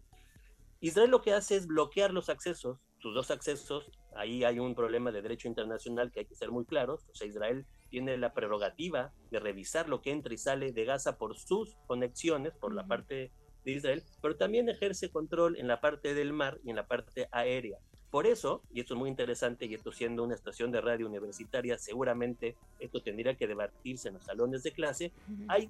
Israel 0.80 1.12
lo 1.12 1.22
que 1.22 1.34
hace 1.34 1.58
es 1.58 1.68
bloquear 1.68 2.12
los 2.12 2.30
accesos, 2.30 2.80
sus 2.98 3.14
dos 3.14 3.30
accesos. 3.30 3.92
Ahí 4.16 4.44
hay 4.44 4.58
un 4.58 4.74
problema 4.74 5.12
de 5.12 5.22
derecho 5.22 5.48
internacional 5.48 6.12
que 6.12 6.22
hay 6.22 6.26
que 6.26 6.34
ser 6.34 6.50
muy 6.50 6.66
claros. 6.66 7.06
O 7.08 7.14
sea, 7.14 7.28
Israel 7.28 7.68
tiene 7.92 8.18
la 8.18 8.34
prerrogativa 8.34 9.14
de 9.30 9.40
revisar 9.40 9.90
lo 9.90 10.02
que 10.02 10.10
entra 10.10 10.34
y 10.34 10.40
sale 10.40 10.72
de 10.72 10.86
Gaza 10.86 11.20
por 11.20 11.38
sus 11.38 11.76
conexiones, 11.86 12.56
por 12.56 12.74
la 12.74 12.88
parte 12.88 13.32
de 13.66 13.72
Israel, 13.72 14.04
pero 14.22 14.38
también 14.38 14.70
ejerce 14.70 15.10
control 15.10 15.58
en 15.58 15.68
la 15.68 15.82
parte 15.82 16.14
del 16.14 16.32
mar 16.32 16.60
y 16.64 16.70
en 16.70 16.78
la 16.78 16.88
parte 16.88 17.28
aérea. 17.32 17.80
Por 18.12 18.28
eso, 18.28 18.62
y 18.72 18.80
esto 18.80 18.94
es 18.94 19.00
muy 19.00 19.10
interesante, 19.10 19.66
y 19.66 19.74
esto 19.74 19.92
siendo 19.92 20.24
una 20.24 20.36
estación 20.36 20.72
de 20.72 20.80
radio 20.80 21.08
universitaria, 21.08 21.78
seguramente 21.78 22.56
esto 22.80 23.02
tendría 23.02 23.36
que 23.36 23.48
debatirse 23.48 24.08
en 24.08 24.14
los 24.14 24.24
salones 24.24 24.64
de 24.64 24.72
clase, 24.72 25.12
hay 25.50 25.70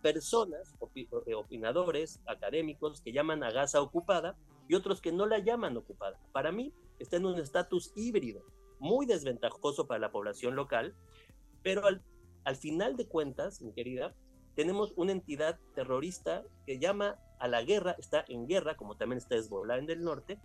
personas, 0.00 0.76
eh, 0.94 1.34
opinadores, 1.34 2.20
académicos, 2.26 3.00
que 3.00 3.12
llaman 3.12 3.42
a 3.42 3.50
Gaza 3.50 3.80
ocupada 3.80 4.36
y 4.68 4.74
otros 4.74 5.00
que 5.00 5.10
no 5.10 5.26
la 5.26 5.38
llaman 5.38 5.76
ocupada. 5.76 6.20
Para 6.30 6.52
mí, 6.52 6.72
está 6.98 7.16
en 7.16 7.26
un 7.26 7.38
estatus 7.40 7.92
híbrido, 7.96 8.44
muy 8.78 9.06
desventajoso 9.06 9.86
para 9.86 9.98
la 9.98 10.12
población 10.12 10.54
local, 10.54 10.94
pero 11.62 11.86
al, 11.86 12.02
al 12.44 12.56
final 12.56 12.96
de 12.96 13.06
cuentas, 13.06 13.60
mi 13.60 13.72
querida, 13.72 14.14
tenemos 14.54 14.92
una 14.96 15.12
entidad 15.12 15.58
terrorista 15.74 16.44
que 16.66 16.78
llama 16.78 17.18
a 17.38 17.48
la 17.48 17.62
guerra, 17.62 17.96
está 17.98 18.24
en 18.28 18.46
guerra, 18.46 18.76
como 18.76 18.96
también 18.96 19.18
está 19.18 19.34
Hezbollah 19.34 19.78
en 19.78 19.90
el 19.90 20.04
norte, 20.04 20.38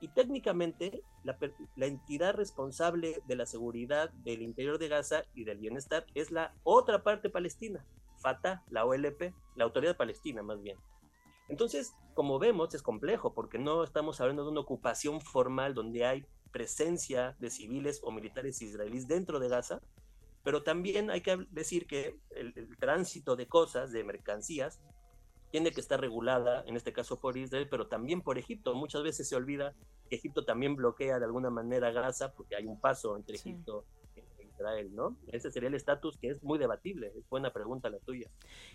y 0.00 0.08
técnicamente 0.08 1.04
la, 1.22 1.38
entidad 1.86 2.34
responsable 2.34 3.22
de 3.26 3.36
la 3.36 3.46
seguridad 3.46 4.10
del 4.10 4.42
interior 4.42 4.78
de 4.78 4.88
Gaza 4.88 5.22
y 5.32 5.44
del 5.44 5.58
bienestar 5.58 6.06
es 6.14 6.32
la 6.32 6.54
otra 6.64 7.04
parte 7.04 7.30
palestina, 7.30 7.86
Fatah, 8.18 8.64
la 8.68 8.84
OLP, 8.84 9.32
la 9.54 9.62
autoridad 9.62 9.96
palestina 9.96 10.42
más 10.42 10.60
bien. 10.60 10.76
Entonces, 11.48 11.94
como 12.14 12.40
vemos, 12.40 12.74
es 12.74 12.82
complejo 12.82 13.32
porque 13.32 13.60
no 13.60 13.84
estamos 13.84 14.20
hablando 14.20 14.44
de 14.44 14.50
una 14.50 14.60
ocupación 14.60 15.20
formal 15.20 15.72
donde 15.72 16.04
hay 16.04 16.26
presencia 16.50 17.36
de 17.38 17.50
civiles 17.50 18.00
o 18.02 18.10
militares 18.10 18.60
israelíes 18.60 19.06
dentro 19.06 19.38
de 19.38 19.48
Gaza, 19.48 19.80
pero 20.44 20.62
también 20.62 21.10
hay 21.10 21.20
que 21.20 21.46
decir 21.50 21.86
que 21.86 22.18
el, 22.30 22.76
tránsito 22.78 23.36
de 23.36 23.46
cosas, 23.46 23.92
de 23.92 24.04
mercancías, 24.04 24.80
tiene 25.50 25.70
que 25.70 25.80
estar 25.80 26.00
regulada, 26.00 26.64
en 26.66 26.76
este 26.76 26.92
caso 26.92 27.20
por 27.20 27.36
Israel, 27.36 27.68
pero 27.70 27.86
también 27.86 28.22
por 28.22 28.38
Egipto. 28.38 28.74
Muchas 28.74 29.02
veces 29.02 29.28
se 29.28 29.36
olvida 29.36 29.74
que 30.08 30.16
Egipto 30.16 30.44
también 30.44 30.76
bloquea 30.76 31.18
de 31.18 31.26
alguna 31.26 31.50
manera 31.50 31.90
Gaza, 31.90 32.32
porque 32.32 32.56
hay 32.56 32.66
un 32.66 32.80
paso 32.80 33.16
entre 33.16 33.36
Egipto 33.36 33.84
Israel, 34.52 34.94
¿no? 34.94 35.16
Ese 35.28 35.50
sería 35.50 35.68
el 35.68 35.74
estatus 35.74 36.16
que 36.18 36.30
es 36.30 36.42
muy 36.42 36.58
debatible, 36.58 37.12
es 37.16 37.28
buena 37.28 37.52
pregunta 37.52 37.90
la 37.90 37.98
tuya. 37.98 38.28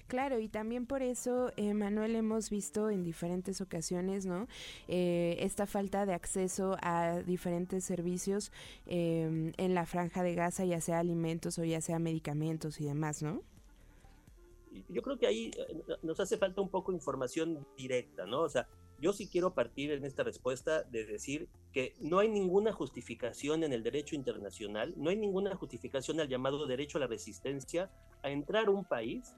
Claro, 0.08 0.40
y 0.40 0.48
también 0.48 0.86
por 0.86 1.02
eso, 1.02 1.52
eh, 1.58 1.74
Manuel, 1.74 2.16
hemos 2.16 2.50
visto 2.50 2.90
en 2.90 3.04
diferentes 3.04 3.62
ocasiones, 3.62 4.26
¿no? 4.26 4.48
Eh, 4.88 5.38
esta 5.40 5.66
falta 5.66 6.06
de 6.06 6.14
acceso 6.14 6.78
a 6.82 7.22
diferentes 7.26 7.84
servicios 7.84 8.52
em, 8.86 9.54
en 9.58 9.74
la 9.74 9.86
franja 9.86 10.24
de 10.24 10.36
Gaza, 10.36 10.66
ya 10.66 10.82
sea 10.82 11.00
alimentos 11.00 11.58
o 11.60 11.64
ya 11.64 11.82
sea 11.82 12.00
medicamentos 12.00 12.80
y 12.82 12.86
demás, 12.86 13.22
¿no? 13.22 13.42
Yo 14.90 15.02
creo 15.02 15.18
que 15.18 15.28
ahí 15.28 15.52
eh, 15.58 15.98
nos 16.04 16.20
hace 16.20 16.38
falta 16.38 16.62
un 16.62 16.70
poco 16.70 16.92
de 16.92 16.98
información 16.98 17.66
directa, 17.76 18.26
¿no? 18.26 18.42
O 18.42 18.50
sea, 18.50 18.68
yo 19.00 19.14
sí 19.14 19.28
quiero 19.28 19.54
partir 19.54 19.92
en 19.92 20.06
esta 20.06 20.24
respuesta 20.24 20.84
de 20.84 21.06
decir 21.06 21.48
que 21.72 21.96
no 22.00 22.20
hay 22.20 22.30
ninguna 22.30 22.72
justificación 22.72 23.64
en 23.64 23.74
el 23.74 23.84
derecho 23.84 24.16
internacional, 24.16 24.94
no 24.98 25.10
hay 25.10 25.16
ninguna 25.16 25.56
justificación 25.56 26.20
al 26.20 26.28
llamado 26.28 26.66
derecho 26.66 26.98
a 26.98 27.02
la 27.02 27.08
resistencia 27.08 27.92
a 28.24 28.30
entrar 28.30 28.68
a 28.68 28.72
un 28.72 28.86
país 28.86 29.36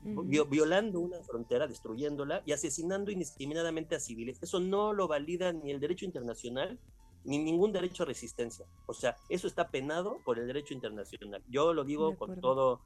violando 0.00 1.00
una 1.00 1.20
frontera, 1.22 1.66
destruyéndola 1.66 2.42
y 2.46 2.52
asesinando 2.52 3.10
indiscriminadamente 3.10 3.96
a 3.96 4.00
civiles. 4.00 4.38
Eso 4.42 4.60
no 4.60 4.92
lo 4.92 5.08
valida 5.08 5.52
ni 5.52 5.70
el 5.70 5.80
derecho 5.80 6.04
internacional 6.04 6.78
ni 7.24 7.38
ningún 7.38 7.72
derecho 7.72 8.04
a 8.04 8.06
resistencia. 8.06 8.64
O 8.86 8.94
sea, 8.94 9.16
eso 9.28 9.46
está 9.46 9.68
penado 9.70 10.18
por 10.24 10.38
el 10.38 10.46
derecho 10.46 10.72
internacional. 10.72 11.42
Yo 11.48 11.74
lo 11.74 11.84
digo 11.84 12.16
con 12.16 12.40
todo 12.40 12.80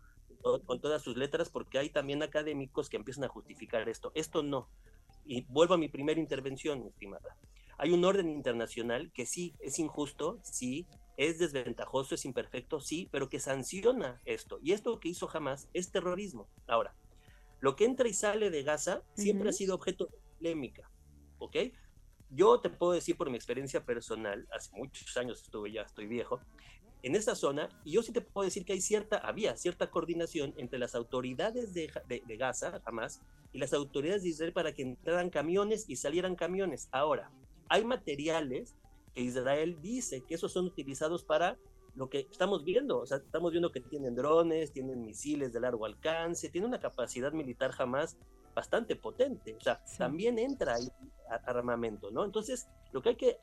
con 0.66 0.80
todas 0.80 1.02
sus 1.02 1.16
letras 1.16 1.50
porque 1.50 1.78
hay 1.78 1.90
también 1.90 2.20
académicos 2.22 2.88
que 2.88 2.96
empiezan 2.96 3.24
a 3.24 3.28
justificar 3.28 3.88
esto. 3.88 4.10
Esto 4.14 4.42
no 4.42 4.68
y 5.24 5.42
vuelvo 5.42 5.74
a 5.74 5.78
mi 5.78 5.88
primera 5.88 6.20
intervención, 6.20 6.86
estimada. 6.86 7.36
Hay 7.78 7.92
un 7.92 8.04
orden 8.04 8.28
internacional 8.28 9.10
que 9.12 9.26
sí 9.26 9.54
es 9.60 9.78
injusto, 9.78 10.38
sí, 10.42 10.86
es 11.16 11.38
desventajoso, 11.38 12.14
es 12.14 12.24
imperfecto, 12.24 12.80
sí, 12.80 13.08
pero 13.10 13.28
que 13.28 13.40
sanciona 13.40 14.20
esto. 14.24 14.58
Y 14.62 14.72
esto 14.72 14.98
que 15.00 15.08
hizo 15.08 15.26
jamás 15.26 15.68
es 15.72 15.90
terrorismo. 15.90 16.48
Ahora, 16.66 16.94
lo 17.60 17.76
que 17.76 17.84
entra 17.84 18.08
y 18.08 18.14
sale 18.14 18.50
de 18.50 18.62
Gaza 18.62 19.02
siempre 19.14 19.48
ha 19.48 19.52
sido 19.52 19.74
objeto 19.74 20.06
de 20.06 20.18
polémica, 20.36 20.90
¿ok? 21.38 21.56
Yo 22.30 22.60
te 22.60 22.70
puedo 22.70 22.92
decir 22.92 23.16
por 23.16 23.30
mi 23.30 23.36
experiencia 23.36 23.84
personal, 23.84 24.48
hace 24.52 24.70
muchos 24.72 25.16
años 25.16 25.42
estuve 25.42 25.70
ya, 25.70 25.82
estoy 25.82 26.06
viejo, 26.06 26.40
en 27.02 27.16
esa 27.16 27.34
zona, 27.34 27.68
y 27.84 27.92
yo 27.92 28.02
sí 28.02 28.12
te 28.12 28.20
puedo 28.20 28.44
decir 28.44 28.64
que 28.64 28.72
hay 28.72 28.80
cierta, 28.80 29.18
había 29.18 29.56
cierta 29.56 29.90
coordinación 29.90 30.54
entre 30.56 30.78
las 30.78 30.94
autoridades 30.94 31.74
de, 31.74 31.90
de, 32.06 32.36
Gaza, 32.36 32.80
jamás, 32.84 33.20
y 33.52 33.58
las 33.58 33.72
autoridades 33.72 34.22
de 34.22 34.28
Israel 34.28 34.52
para 34.52 34.72
que 34.72 34.82
entraran 34.82 35.28
camiones 35.28 35.84
y 35.88 35.96
salieran 35.96 36.36
camiones. 36.36 36.88
Ahora, 36.92 37.30
hay 37.68 37.84
materiales 37.84 38.76
que 39.14 39.22
Israel 39.22 39.78
dice 39.82 40.22
que 40.22 40.34
esos 40.34 40.52
son 40.52 40.66
utilizados 40.66 41.24
para 41.24 41.58
lo 41.94 42.08
que 42.08 42.20
estamos 42.30 42.64
viendo. 42.64 43.00
O 43.00 43.06
sea, 43.06 43.18
estamos 43.18 43.50
viendo 43.50 43.72
que 43.72 43.80
tienen 43.80 44.14
drones, 44.14 44.72
tienen 44.72 45.04
misiles 45.04 45.52
de 45.52 45.60
largo 45.60 45.84
alcance, 45.84 46.48
tienen 46.48 46.68
una 46.68 46.80
capacidad 46.80 47.32
militar 47.32 47.72
jamás 47.72 48.16
bastante 48.54 48.96
potente. 48.96 49.54
O 49.54 49.60
sea, 49.60 49.82
también 49.98 50.38
entra 50.38 50.74
ahí 50.74 50.88
armamento, 51.46 52.10
¿no? 52.10 52.24
Entonces, 52.24 52.68
lo 52.92 53.02
que 53.02 53.10
hay 53.10 53.16
que, 53.16 53.38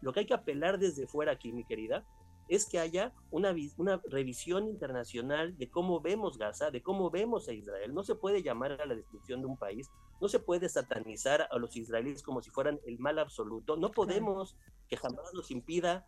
lo 0.00 0.12
que 0.12 0.20
hay 0.20 0.26
que 0.26 0.34
apelar 0.34 0.78
desde 0.78 1.06
fuera 1.06 1.32
aquí, 1.32 1.52
mi 1.52 1.64
querida, 1.64 2.04
es 2.48 2.66
que 2.66 2.78
haya 2.78 3.12
una, 3.30 3.54
una 3.76 4.00
revisión 4.08 4.68
internacional 4.68 5.56
de 5.56 5.70
cómo 5.70 6.00
vemos 6.00 6.38
Gaza, 6.38 6.70
de 6.70 6.82
cómo 6.82 7.10
vemos 7.10 7.48
a 7.48 7.52
Israel. 7.52 7.94
No 7.94 8.02
se 8.02 8.14
puede 8.14 8.42
llamar 8.42 8.72
a 8.80 8.86
la 8.86 8.94
destrucción 8.94 9.40
de 9.40 9.46
un 9.46 9.56
país, 9.56 9.90
no 10.20 10.28
se 10.28 10.38
puede 10.38 10.68
satanizar 10.68 11.48
a 11.50 11.58
los 11.58 11.76
israelíes 11.76 12.22
como 12.22 12.42
si 12.42 12.50
fueran 12.50 12.80
el 12.86 12.98
mal 12.98 13.18
absoluto. 13.18 13.76
No 13.76 13.90
podemos 13.90 14.56
que 14.88 14.96
jamás 14.96 15.32
nos 15.34 15.50
impida 15.50 16.06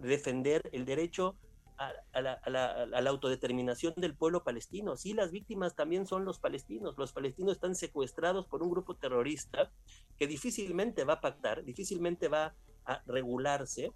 defender 0.00 0.68
el 0.72 0.84
derecho 0.84 1.36
a, 1.76 2.20
la, 2.20 3.10
autodeterminación 3.10 3.94
del 3.96 4.14
pueblo 4.14 4.44
palestino. 4.44 4.96
Sí, 4.96 5.12
las 5.12 5.32
víctimas 5.32 5.74
también 5.74 6.06
son 6.06 6.24
los 6.24 6.38
palestinos. 6.38 6.96
Los 6.96 7.12
palestinos 7.12 7.54
están 7.54 7.74
secuestrados 7.74 8.46
por 8.46 8.62
un 8.62 8.70
grupo 8.70 8.94
terrorista 8.94 9.70
que 10.16 10.26
difícilmente 10.26 11.04
va 11.04 11.14
a 11.14 11.20
pactar, 11.20 11.64
difícilmente 11.64 12.28
va 12.28 12.54
a 12.84 13.02
regularse 13.06 13.92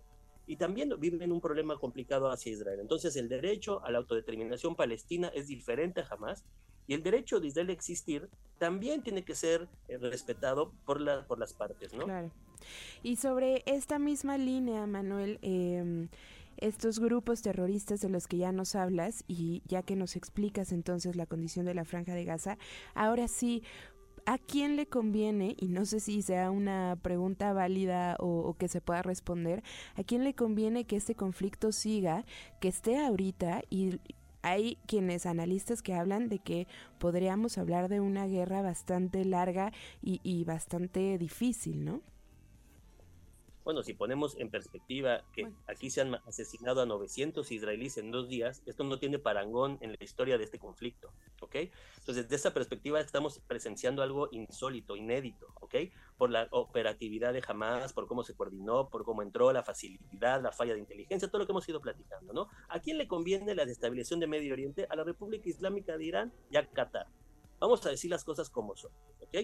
y 0.48 0.56
también 0.56 0.90
viven 0.98 1.30
un 1.30 1.42
problema 1.42 1.78
complicado 1.78 2.30
hacia 2.30 2.52
Israel. 2.52 2.80
Entonces 2.80 3.14
el 3.16 3.28
derecho 3.28 3.84
a 3.84 3.90
la 3.92 3.98
autodeterminación 3.98 4.74
palestina 4.74 5.28
es 5.34 5.46
diferente 5.46 6.02
jamás 6.02 6.42
y 6.86 6.94
el 6.94 7.02
derecho 7.02 7.38
de 7.38 7.48
Israel 7.48 7.68
a 7.68 7.72
existir 7.72 8.30
también 8.58 9.02
tiene 9.02 9.24
que 9.24 9.34
ser 9.34 9.68
eh, 9.88 9.98
respetado 9.98 10.72
por, 10.86 11.26
por 11.26 11.38
las 11.38 11.52
partes, 11.52 11.92
¿no? 11.92 12.06
Claro. 12.06 12.30
Y 13.02 13.16
sobre 13.16 13.62
esta 13.66 13.98
misma 13.98 14.38
línea, 14.38 14.86
Manuel, 14.86 15.38
eh, 15.42 16.08
estos 16.56 16.98
grupos 16.98 17.42
terroristas 17.42 18.00
de 18.00 18.08
los 18.08 18.26
que 18.26 18.38
ya 18.38 18.50
nos 18.50 18.74
hablas 18.74 19.24
y 19.28 19.62
ya 19.66 19.82
que 19.82 19.96
nos 19.96 20.16
explicas 20.16 20.72
entonces 20.72 21.14
la 21.14 21.26
condición 21.26 21.66
de 21.66 21.74
la 21.74 21.84
franja 21.84 22.14
de 22.14 22.24
Gaza, 22.24 22.56
ahora 22.94 23.28
sí, 23.28 23.62
¿a 24.28 24.36
quién 24.36 24.76
le 24.76 24.86
conviene, 24.86 25.56
y 25.58 25.68
no 25.68 25.86
sé 25.86 26.00
si 26.00 26.20
sea 26.20 26.50
una 26.50 26.98
pregunta 27.00 27.54
válida 27.54 28.14
o, 28.20 28.54
que 28.58 28.68
se 28.68 28.82
pueda 28.82 29.00
responder, 29.00 29.62
¿a 29.96 30.04
quién 30.04 30.22
le 30.22 30.34
conviene 30.34 30.84
que 30.84 30.96
este 30.96 31.14
conflicto 31.14 31.72
siga, 31.72 32.26
que 32.60 32.68
esté 32.68 32.98
ahorita 32.98 33.62
y 33.70 34.00
hay 34.42 34.76
quienes 34.86 35.24
analistas 35.24 35.80
que 35.80 35.94
hablan 35.94 36.28
de 36.28 36.40
que 36.40 36.66
podríamos 36.98 37.56
hablar 37.56 37.88
de 37.88 38.00
una 38.00 38.26
guerra 38.26 38.60
bastante 38.60 39.24
larga 39.24 39.72
y, 40.02 40.20
y 40.22 40.44
bastante 40.44 41.16
difícil, 41.16 41.86
¿no? 41.86 42.02
Bueno, 43.68 43.82
si 43.82 43.92
ponemos 43.92 44.34
en 44.38 44.48
perspectiva 44.48 45.26
que 45.30 45.46
aquí 45.66 45.90
se 45.90 46.00
han 46.00 46.14
asesinado 46.26 46.80
a 46.80 46.86
900 46.86 47.52
israelíes 47.52 47.98
en 47.98 48.10
dos 48.10 48.26
días, 48.26 48.62
esto 48.64 48.82
no 48.82 48.98
tiene 48.98 49.18
parangón 49.18 49.76
en 49.82 49.90
la 49.90 49.98
historia 50.00 50.38
de 50.38 50.44
este 50.44 50.58
conflicto, 50.58 51.12
¿ok? 51.42 51.54
Entonces, 51.98 52.24
desde 52.24 52.36
esa 52.36 52.54
perspectiva 52.54 52.98
estamos 52.98 53.40
presenciando 53.46 54.02
algo 54.02 54.30
insólito, 54.32 54.96
inédito, 54.96 55.48
¿ok? 55.60 55.74
Por 56.16 56.30
la 56.30 56.48
operatividad 56.50 57.34
de 57.34 57.42
Hamas, 57.46 57.92
por 57.92 58.06
cómo 58.06 58.24
se 58.24 58.34
coordinó, 58.34 58.88
por 58.88 59.04
cómo 59.04 59.20
entró, 59.20 59.52
la 59.52 59.62
facilidad, 59.62 60.40
la 60.40 60.50
falla 60.52 60.72
de 60.72 60.78
inteligencia, 60.78 61.28
todo 61.28 61.40
lo 61.40 61.46
que 61.46 61.52
hemos 61.52 61.68
ido 61.68 61.82
platicando, 61.82 62.32
¿no? 62.32 62.48
¿A 62.70 62.80
quién 62.80 62.96
le 62.96 63.06
conviene 63.06 63.54
la 63.54 63.66
destabilización 63.66 64.18
de 64.18 64.28
Medio 64.28 64.54
Oriente? 64.54 64.86
A 64.88 64.96
la 64.96 65.04
República 65.04 65.46
Islámica 65.46 65.98
de 65.98 66.04
Irán 66.06 66.32
y 66.50 66.56
a 66.56 66.66
Qatar. 66.66 67.08
Vamos 67.60 67.84
a 67.84 67.90
decir 67.90 68.10
las 68.10 68.24
cosas 68.24 68.48
como 68.48 68.76
son, 68.76 68.92
¿ok? 69.20 69.36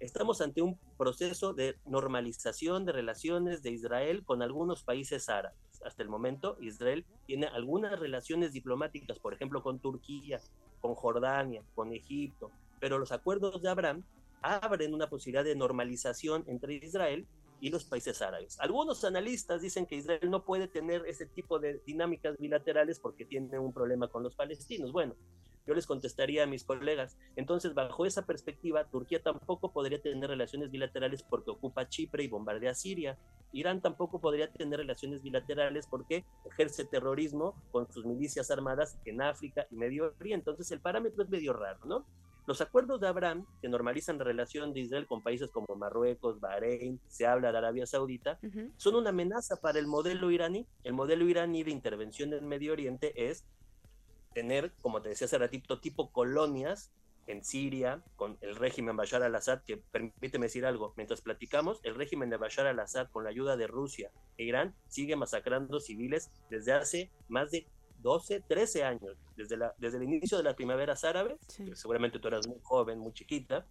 Estamos 0.00 0.40
ante 0.40 0.62
un 0.62 0.78
proceso 0.96 1.54
de 1.54 1.76
normalización 1.84 2.84
de 2.84 2.92
relaciones 2.92 3.62
de 3.62 3.72
Israel 3.72 4.24
con 4.24 4.42
algunos 4.42 4.84
países 4.84 5.28
árabes. 5.28 5.58
Hasta 5.84 6.04
el 6.04 6.08
momento, 6.08 6.56
Israel 6.60 7.04
tiene 7.26 7.46
algunas 7.46 7.98
relaciones 7.98 8.52
diplomáticas, 8.52 9.18
por 9.18 9.34
ejemplo, 9.34 9.60
con 9.60 9.80
Turquía, 9.80 10.40
con 10.80 10.94
Jordania, 10.94 11.64
con 11.74 11.92
Egipto, 11.92 12.52
pero 12.78 12.98
los 12.98 13.10
acuerdos 13.10 13.60
de 13.60 13.70
Abraham 13.70 14.04
abren 14.40 14.94
una 14.94 15.10
posibilidad 15.10 15.42
de 15.42 15.56
normalización 15.56 16.44
entre 16.46 16.74
Israel 16.74 17.26
y 17.60 17.70
los 17.70 17.84
países 17.84 18.22
árabes. 18.22 18.60
Algunos 18.60 19.02
analistas 19.04 19.62
dicen 19.62 19.84
que 19.84 19.96
Israel 19.96 20.30
no 20.30 20.44
puede 20.44 20.68
tener 20.68 21.04
ese 21.06 21.26
tipo 21.26 21.58
de 21.58 21.82
dinámicas 21.84 22.36
bilaterales 22.38 23.00
porque 23.00 23.24
tiene 23.24 23.58
un 23.58 23.72
problema 23.72 24.06
con 24.06 24.22
los 24.22 24.36
palestinos. 24.36 24.92
Bueno, 24.92 25.16
yo 25.68 25.74
les 25.74 25.86
contestaría 25.86 26.44
a 26.44 26.46
mis 26.46 26.64
colegas, 26.64 27.18
entonces 27.36 27.74
bajo 27.74 28.06
esa 28.06 28.24
perspectiva, 28.24 28.88
Turquía 28.88 29.22
tampoco 29.22 29.70
podría 29.70 30.00
tener 30.00 30.30
relaciones 30.30 30.70
bilaterales 30.70 31.22
porque 31.22 31.50
ocupa 31.50 31.88
Chipre 31.88 32.24
y 32.24 32.28
bombardea 32.28 32.74
Siria. 32.74 33.18
Irán 33.52 33.82
tampoco 33.82 34.18
podría 34.18 34.50
tener 34.50 34.78
relaciones 34.78 35.22
bilaterales 35.22 35.86
porque 35.86 36.24
ejerce 36.46 36.86
terrorismo 36.86 37.54
con 37.70 37.90
sus 37.92 38.06
milicias 38.06 38.50
armadas 38.50 38.98
en 39.04 39.20
África 39.20 39.66
y 39.70 39.76
Medio 39.76 40.14
Oriente. 40.18 40.50
Entonces 40.50 40.70
el 40.72 40.80
parámetro 40.80 41.22
es 41.22 41.28
medio 41.28 41.52
raro, 41.52 41.80
¿no? 41.84 42.06
Los 42.46 42.62
acuerdos 42.62 42.98
de 42.98 43.08
Abraham, 43.08 43.44
que 43.60 43.68
normalizan 43.68 44.16
la 44.16 44.24
relación 44.24 44.72
de 44.72 44.80
Israel 44.80 45.06
con 45.06 45.22
países 45.22 45.50
como 45.50 45.76
Marruecos, 45.76 46.40
Bahrein, 46.40 46.98
se 47.06 47.26
habla 47.26 47.52
de 47.52 47.58
Arabia 47.58 47.84
Saudita, 47.84 48.38
son 48.78 48.94
una 48.94 49.10
amenaza 49.10 49.56
para 49.56 49.78
el 49.78 49.86
modelo 49.86 50.30
iraní. 50.30 50.66
El 50.82 50.94
modelo 50.94 51.28
iraní 51.28 51.62
de 51.62 51.72
intervención 51.72 52.32
en 52.32 52.48
Medio 52.48 52.72
Oriente 52.72 53.12
es 53.28 53.44
tener, 54.32 54.72
como 54.80 55.02
te 55.02 55.08
decía 55.10 55.26
hace 55.26 55.38
ratito, 55.38 55.80
tipo 55.80 56.10
colonias 56.10 56.92
en 57.26 57.44
Siria 57.44 58.02
con 58.16 58.38
el 58.40 58.56
régimen 58.56 58.96
Bashar 58.96 59.22
al-Assad, 59.22 59.62
que 59.64 59.76
permíteme 59.76 60.46
decir 60.46 60.64
algo, 60.64 60.94
mientras 60.96 61.20
platicamos, 61.20 61.80
el 61.82 61.94
régimen 61.94 62.30
de 62.30 62.38
Bashar 62.38 62.66
al-Assad 62.66 63.10
con 63.10 63.24
la 63.24 63.30
ayuda 63.30 63.56
de 63.56 63.66
Rusia 63.66 64.10
e 64.38 64.44
Irán 64.44 64.74
sigue 64.88 65.14
masacrando 65.14 65.78
civiles 65.78 66.30
desde 66.48 66.72
hace 66.72 67.10
más 67.28 67.50
de 67.50 67.66
12, 68.00 68.40
13 68.48 68.84
años, 68.84 69.16
desde, 69.36 69.56
la, 69.56 69.74
desde 69.78 69.98
el 69.98 70.04
inicio 70.04 70.38
de 70.38 70.44
las 70.44 70.54
primaveras 70.54 71.04
árabes, 71.04 71.36
seguramente 71.74 72.18
tú 72.18 72.28
eras 72.28 72.46
muy 72.46 72.60
joven, 72.62 72.98
muy 72.98 73.12
chiquita, 73.12 73.66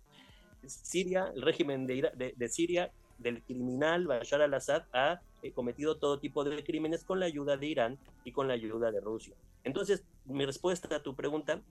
Siria, 0.66 1.32
el 1.34 1.42
régimen 1.42 1.88
de, 1.88 2.34
de 2.36 2.50
Siria 2.50 2.92
del 3.18 3.42
criminal 3.44 4.06
Bashar 4.06 4.42
al-Assad 4.42 4.84
ha 4.94 5.22
eh, 5.42 5.52
cometido 5.52 5.98
todo 5.98 6.20
tipo 6.20 6.44
de 6.44 6.64
crímenes 6.64 7.04
con 7.04 7.20
la 7.20 7.26
ayuda 7.26 7.58
de 7.58 7.68
Irán 7.68 8.00
y 8.24 8.32
con 8.32 8.48
la 8.48 8.54
ayuda 8.54 8.92
de 8.92 9.02
Rusia. 9.02 9.36
Entonces, 9.64 10.04
mi 10.26 10.46
respuesta 10.46 10.96
a 10.96 11.04
tu 11.04 11.16
pregunta, 11.16 11.62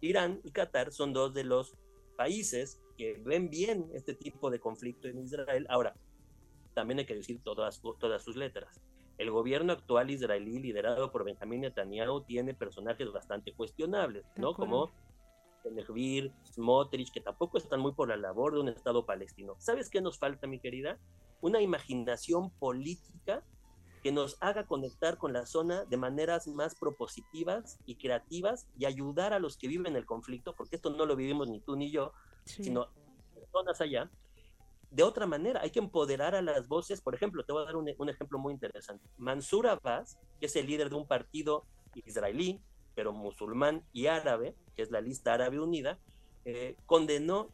Irán 0.00 0.40
y 0.44 0.50
Qatar 0.50 0.92
son 0.92 1.12
dos 1.12 1.34
de 1.34 1.44
los 1.44 1.74
países 2.16 2.80
que 2.96 3.20
ven 3.24 3.50
bien 3.50 3.90
este 3.94 4.14
tipo 4.14 4.50
de 4.50 4.60
conflicto 4.60 5.08
en 5.08 5.18
Israel. 5.18 5.66
Ahora, 5.68 5.94
también 6.74 6.98
hay 6.98 7.06
que 7.06 7.14
decir 7.14 7.40
todas, 7.42 7.80
todas 7.98 8.22
sus 8.22 8.36
letras. 8.36 8.80
El 9.18 9.30
gobierno 9.30 9.72
actual 9.72 10.10
israelí, 10.10 10.58
liderado 10.58 11.12
por 11.12 11.24
Benjamín 11.24 11.60
Netanyahu, 11.60 12.22
tiene 12.22 12.54
personajes 12.54 13.12
bastante 13.12 13.52
cuestionables, 13.52 14.24
¿no? 14.36 14.54
Como 14.54 14.90
Benevir, 15.62 16.32
Smotrich, 16.52 17.12
que 17.12 17.20
tampoco 17.20 17.58
están 17.58 17.80
muy 17.80 17.92
por 17.92 18.08
la 18.08 18.16
labor 18.16 18.54
de 18.54 18.60
un 18.60 18.68
Estado 18.68 19.06
palestino. 19.06 19.54
¿Sabes 19.58 19.90
qué 19.90 20.00
nos 20.00 20.18
falta, 20.18 20.46
mi 20.46 20.58
querida? 20.58 20.98
Una 21.42 21.60
imaginación 21.60 22.50
política 22.52 23.44
que 24.02 24.10
nos 24.10 24.36
haga 24.40 24.66
conectar 24.66 25.18
con 25.18 25.32
la 25.32 25.44
zona 25.44 25.84
de 25.84 25.96
maneras 25.96 26.48
más 26.48 26.74
propositivas 26.74 27.78
y 27.84 27.96
creativas 27.96 28.66
y 28.78 28.86
ayudar 28.86 29.34
a 29.34 29.38
los 29.38 29.58
que 29.58 29.68
viven 29.68 29.94
el 29.94 30.06
conflicto, 30.06 30.54
porque 30.56 30.76
esto 30.76 30.90
no 30.90 31.04
lo 31.04 31.14
vivimos 31.14 31.50
ni 31.50 31.60
tú 31.60 31.76
ni 31.76 31.90
yo, 31.90 32.12
sino 32.44 32.88
personas 33.34 33.80
allá. 33.80 34.10
De 34.90 35.02
otra 35.02 35.26
manera, 35.26 35.60
hay 35.62 35.70
que 35.70 35.78
empoderar 35.78 36.34
a 36.34 36.42
las 36.42 36.68
voces. 36.68 37.00
Por 37.00 37.14
ejemplo, 37.14 37.44
te 37.44 37.52
voy 37.52 37.62
a 37.62 37.66
dar 37.66 37.76
un, 37.76 37.88
un 37.96 38.08
ejemplo 38.08 38.38
muy 38.38 38.52
interesante. 38.52 39.06
Mansur 39.18 39.66
Abbas, 39.66 40.18
que 40.40 40.46
es 40.46 40.56
el 40.56 40.66
líder 40.66 40.90
de 40.90 40.96
un 40.96 41.06
partido 41.06 41.66
israelí, 42.06 42.60
pero 42.94 43.12
musulmán 43.12 43.84
y 43.92 44.06
árabe, 44.06 44.54
que 44.74 44.82
es 44.82 44.90
la 44.90 45.00
lista 45.00 45.34
árabe 45.34 45.60
unida, 45.60 45.98
eh, 46.44 46.76
condenó 46.86 47.50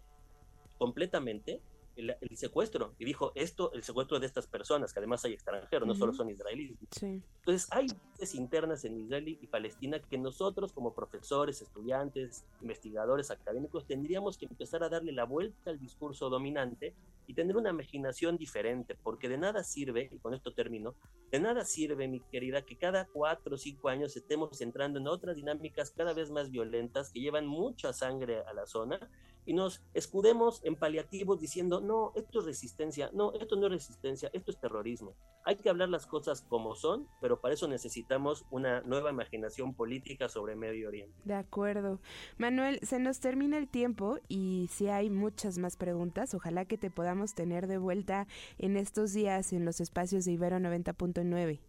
completamente 0.78 1.60
el, 1.98 2.36
secuestro 2.36 2.94
y 2.98 3.04
dijo 3.04 3.32
esto, 3.34 3.72
el 3.72 3.82
secuestro 3.82 4.20
de 4.20 4.26
estas 4.26 4.46
personas, 4.46 4.92
que 4.92 5.00
además 5.00 5.24
hay 5.24 5.32
extranjeros, 5.32 5.86
no 5.86 5.94
solo 5.94 6.12
son 6.12 6.30
israelíes. 6.30 6.78
Entonces 7.02 7.68
hay 7.70 7.88
voces 8.12 8.34
internas 8.34 8.84
en 8.84 8.98
Israel 8.98 9.28
y 9.28 9.46
Palestina 9.48 9.98
que 10.00 10.18
nosotros 10.18 10.72
como 10.72 10.94
profesores, 10.94 11.60
estudiantes, 11.60 12.44
investigadores, 12.60 13.30
académicos, 13.30 13.86
tendríamos 13.86 14.38
que 14.38 14.46
empezar 14.46 14.82
a 14.82 14.88
darle 14.88 15.12
la 15.12 15.24
vuelta 15.24 15.70
al 15.70 15.78
discurso 15.78 16.30
dominante 16.30 16.94
y 17.28 17.34
tener 17.34 17.56
una 17.56 17.70
imaginación 17.70 18.38
diferente, 18.38 18.96
porque 18.96 19.28
de 19.28 19.38
nada 19.38 19.62
sirve, 19.62 20.08
y 20.10 20.18
con 20.18 20.34
esto 20.34 20.54
termino, 20.54 20.96
de 21.30 21.38
nada 21.38 21.64
sirve, 21.64 22.08
mi 22.08 22.20
querida, 22.20 22.62
que 22.62 22.76
cada 22.76 23.06
cuatro 23.06 23.54
o 23.54 23.58
cinco 23.58 23.90
años 23.90 24.16
estemos 24.16 24.60
entrando 24.62 24.98
en 24.98 25.06
otras 25.06 25.36
dinámicas 25.36 25.90
cada 25.90 26.14
vez 26.14 26.30
más 26.30 26.50
violentas 26.50 27.10
que 27.12 27.20
llevan 27.20 27.46
mucha 27.46 27.92
sangre 27.92 28.40
a 28.40 28.54
la 28.54 28.66
zona 28.66 28.98
y 29.48 29.54
nos 29.54 29.82
escudemos 29.94 30.60
en 30.62 30.76
paliativos 30.76 31.40
diciendo, 31.40 31.80
no, 31.80 32.12
esto 32.14 32.40
es 32.40 32.44
resistencia, 32.44 33.10
no, 33.14 33.32
esto 33.32 33.56
no 33.56 33.66
es 33.66 33.72
resistencia, 33.72 34.28
esto 34.34 34.50
es 34.50 34.60
terrorismo. 34.60 35.14
Hay 35.42 35.56
que 35.56 35.70
hablar 35.70 35.88
las 35.88 36.06
cosas 36.06 36.42
como 36.42 36.74
son, 36.74 37.08
pero 37.22 37.40
para 37.40 37.54
eso 37.54 37.66
necesitamos 37.66 38.44
una 38.50 38.82
nueva 38.82 39.10
imaginación 39.10 39.72
política 39.72 40.28
sobre 40.28 40.54
Medio 40.54 40.88
Oriente. 40.88 41.14
De 41.24 41.32
acuerdo. 41.32 41.98
Manuel, 42.36 42.78
se 42.82 42.98
nos 42.98 43.20
termina 43.20 43.56
el 43.56 43.68
tiempo 43.68 44.18
y 44.28 44.68
si 44.70 44.88
hay 44.88 45.08
muchas 45.08 45.56
más 45.56 45.78
preguntas, 45.78 46.34
ojalá 46.34 46.66
que 46.66 46.76
te 46.76 46.90
podamos 46.90 47.17
tener 47.26 47.66
de 47.66 47.78
vuelta 47.78 48.26
en 48.58 48.76
estos 48.76 49.12
días 49.12 49.52
en 49.52 49.64
los 49.64 49.80
espacios 49.80 50.24
de 50.24 50.32
Ibero 50.32 50.58
90.9. 50.58 51.60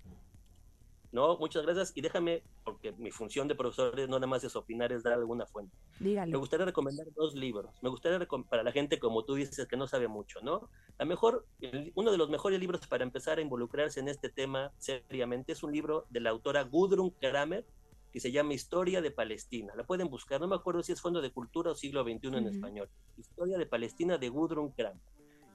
No, 1.11 1.37
muchas 1.37 1.63
gracias. 1.63 1.91
Y 1.95 2.01
déjame, 2.01 2.43
porque 2.63 2.91
mi 2.93 3.11
función 3.11 3.47
de 3.47 3.55
profesor 3.55 3.97
no 4.07 4.19
nada 4.19 4.27
más 4.27 4.43
es 4.43 4.55
opinar, 4.55 4.91
es 4.91 5.03
dar 5.03 5.13
alguna 5.13 5.45
fuente. 5.47 5.75
Dígalo. 5.99 6.31
Me 6.31 6.37
gustaría 6.37 6.67
recomendar 6.67 7.07
dos 7.15 7.33
libros. 7.33 7.73
Me 7.81 7.89
gustaría 7.89 8.25
para 8.47 8.63
la 8.63 8.71
gente 8.71 8.99
como 8.99 9.23
tú 9.25 9.33
dices 9.35 9.67
que 9.67 9.77
no 9.77 9.87
sabe 9.87 10.07
mucho, 10.07 10.39
¿no? 10.41 10.69
La 10.99 11.05
mejor, 11.05 11.47
uno 11.95 12.11
de 12.11 12.17
los 12.17 12.29
mejores 12.29 12.59
libros 12.59 12.85
para 12.87 13.03
empezar 13.03 13.39
a 13.39 13.41
involucrarse 13.41 13.99
en 13.99 14.07
este 14.07 14.29
tema 14.29 14.71
seriamente 14.77 15.53
es 15.53 15.63
un 15.63 15.71
libro 15.71 16.05
de 16.09 16.19
la 16.19 16.29
autora 16.29 16.63
Gudrun 16.63 17.09
Kramer 17.09 17.65
que 18.11 18.19
se 18.19 18.31
llama 18.31 18.53
Historia 18.53 19.01
de 19.01 19.11
Palestina. 19.11 19.73
La 19.75 19.83
pueden 19.83 20.09
buscar, 20.09 20.41
no 20.41 20.47
me 20.47 20.55
acuerdo 20.55 20.83
si 20.83 20.91
es 20.91 21.01
Fondo 21.01 21.21
de 21.21 21.31
Cultura 21.31 21.71
o 21.71 21.75
Siglo 21.75 22.03
XXI 22.03 22.27
en 22.37 22.47
español. 22.47 22.89
Historia 23.17 23.57
de 23.57 23.65
Palestina 23.65 24.17
de 24.17 24.29
Gudrun 24.29 24.71
Kramer. 24.71 25.01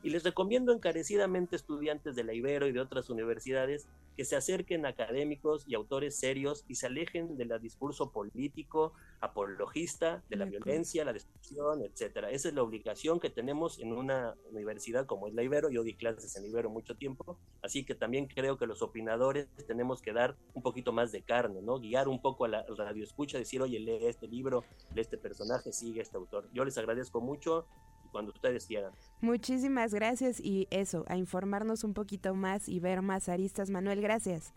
Y 0.05 0.11
les 0.11 0.23
recomiendo 0.23 0.71
encarecidamente 0.71 1.57
estudiantes 1.57 2.14
de 2.14 2.25
la 2.25 2.35
Ibero 2.35 2.69
y 2.69 2.73
de 2.73 2.81
otras 2.81 3.09
universidades 3.09 3.88
que 4.19 4.27
se 4.27 4.37
acerquen 4.37 4.85
a 4.85 4.90
académicos 4.90 5.64
y 5.67 5.75
autores 5.75 6.17
serios 6.17 6.64
y 6.69 6.75
se 6.75 6.87
alejen 6.87 7.38
del 7.38 7.59
discurso 7.59 8.12
político, 8.12 8.93
apologista, 9.21 10.23
de 10.29 10.37
la 10.37 10.45
violencia, 10.45 11.07
la 11.07 11.14
destrucción, 11.14 11.83
etcétera. 11.83 12.31
Esa 12.31 12.49
es 12.49 12.55
la 12.55 12.62
obligación 12.62 13.19
que 13.19 13.31
tenemos 13.31 13.79
en 13.79 13.95
una 13.95 14.35
universidad 14.51 15.07
como 15.07 15.27
es 15.27 15.33
la 15.33 15.43
Ibero. 15.43 15.71
Yo 15.71 15.83
di 15.83 15.95
clases 15.95 16.37
en 16.37 16.45
Ibero 16.45 16.69
mucho 16.69 16.95
tiempo, 16.97 17.38
así 17.62 17.85
que 17.85 17.95
también 17.95 18.27
creo 18.27 18.59
que 18.59 18.67
los 18.67 18.83
opinadores 18.83 19.49
tenemos 19.67 20.03
que 20.03 20.12
dar 20.12 20.37
un 20.53 20.62
poquito 20.62 20.93
más 20.93 21.12
de 21.12 21.23
carne, 21.23 21.62
¿no? 21.62 21.81
Guiar 21.81 22.09
un 22.09 22.21
poco 22.21 22.45
a 22.45 22.49
la 22.49 22.67
radio 22.77 23.03
escucha, 23.03 23.38
decir, 23.38 23.62
oye, 23.62 23.81
lee 23.81 24.05
este 24.07 24.29
libro, 24.29 24.64
lee 24.95 25.01
este 25.01 25.17
personaje, 25.17 25.73
sigue 25.73 26.03
este 26.03 26.19
autor. 26.19 26.47
Yo 26.53 26.67
les 26.67 26.77
agradezco 26.77 27.23
mucho 27.23 27.67
cuando 28.14 28.31
ustedes 28.31 28.64
quieran. 28.66 28.92
Muchísimas 29.20 29.92
gracias 29.92 30.38
y 30.38 30.68
eso, 30.70 31.05
a 31.09 31.16
informarnos 31.16 31.83
un 31.83 31.94
poquito 31.94 32.33
más 32.37 32.68
y 32.68 32.79
ver 32.79 33.03
más 33.03 33.29
aristas. 33.29 33.70
Manuel, 33.70 34.00
gracias. 34.00 34.53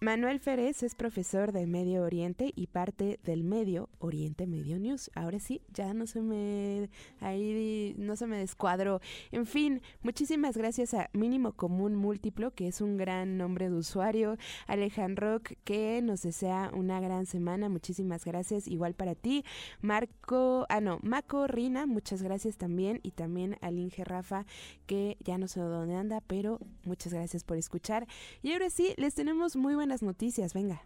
Manuel 0.00 0.40
Férez 0.40 0.82
es 0.82 0.94
profesor 0.94 1.52
de 1.52 1.66
Medio 1.66 2.02
Oriente 2.02 2.52
y 2.56 2.68
parte 2.68 3.20
del 3.24 3.44
Medio 3.44 3.90
Oriente 3.98 4.46
Medio 4.46 4.78
News. 4.78 5.10
Ahora 5.14 5.38
sí, 5.38 5.60
ya 5.72 5.92
no 5.92 6.06
se 6.06 6.22
me 6.22 6.88
ahí 7.20 7.94
no 7.98 8.16
se 8.16 8.26
me 8.26 8.38
descuadró. 8.38 9.00
En 9.32 9.44
fin, 9.44 9.82
muchísimas 10.02 10.56
gracias 10.56 10.94
a 10.94 11.10
Mínimo 11.12 11.52
Común 11.52 11.94
Múltiplo, 11.94 12.52
que 12.52 12.68
es 12.68 12.80
un 12.80 12.96
gran 12.96 13.36
nombre 13.36 13.68
de 13.68 13.76
usuario, 13.76 14.38
Alejandro 14.66 15.42
que 15.64 16.00
nos 16.02 16.22
desea 16.22 16.70
una 16.74 17.00
gran 17.00 17.26
semana. 17.26 17.68
Muchísimas 17.68 18.24
gracias, 18.24 18.66
igual 18.66 18.94
para 18.94 19.14
ti. 19.14 19.44
Marco, 19.82 20.64
ah 20.70 20.80
no, 20.80 21.00
Maco 21.02 21.46
Rina, 21.46 21.86
muchas 21.86 22.22
gracias 22.22 22.56
también 22.56 23.00
y 23.02 23.10
también 23.10 23.58
al 23.60 23.78
Inge 23.78 24.04
Rafa 24.04 24.46
que 24.86 25.18
ya 25.20 25.36
no 25.36 25.48
sé 25.48 25.60
dónde 25.60 25.96
anda, 25.96 26.22
pero 26.26 26.60
muchas 26.84 27.12
gracias 27.12 27.44
por 27.44 27.58
escuchar. 27.58 28.06
Y 28.42 28.52
ahora 28.52 28.70
sí, 28.70 28.94
les 28.96 29.14
tenemos 29.14 29.33
muy 29.56 29.74
buenas 29.74 30.02
noticias, 30.02 30.54
venga. 30.54 30.82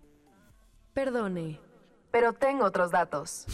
Perdone, 0.95 1.61
pero 2.11 2.33
tengo 2.33 2.65
otros 2.65 2.91
datos. 2.91 3.47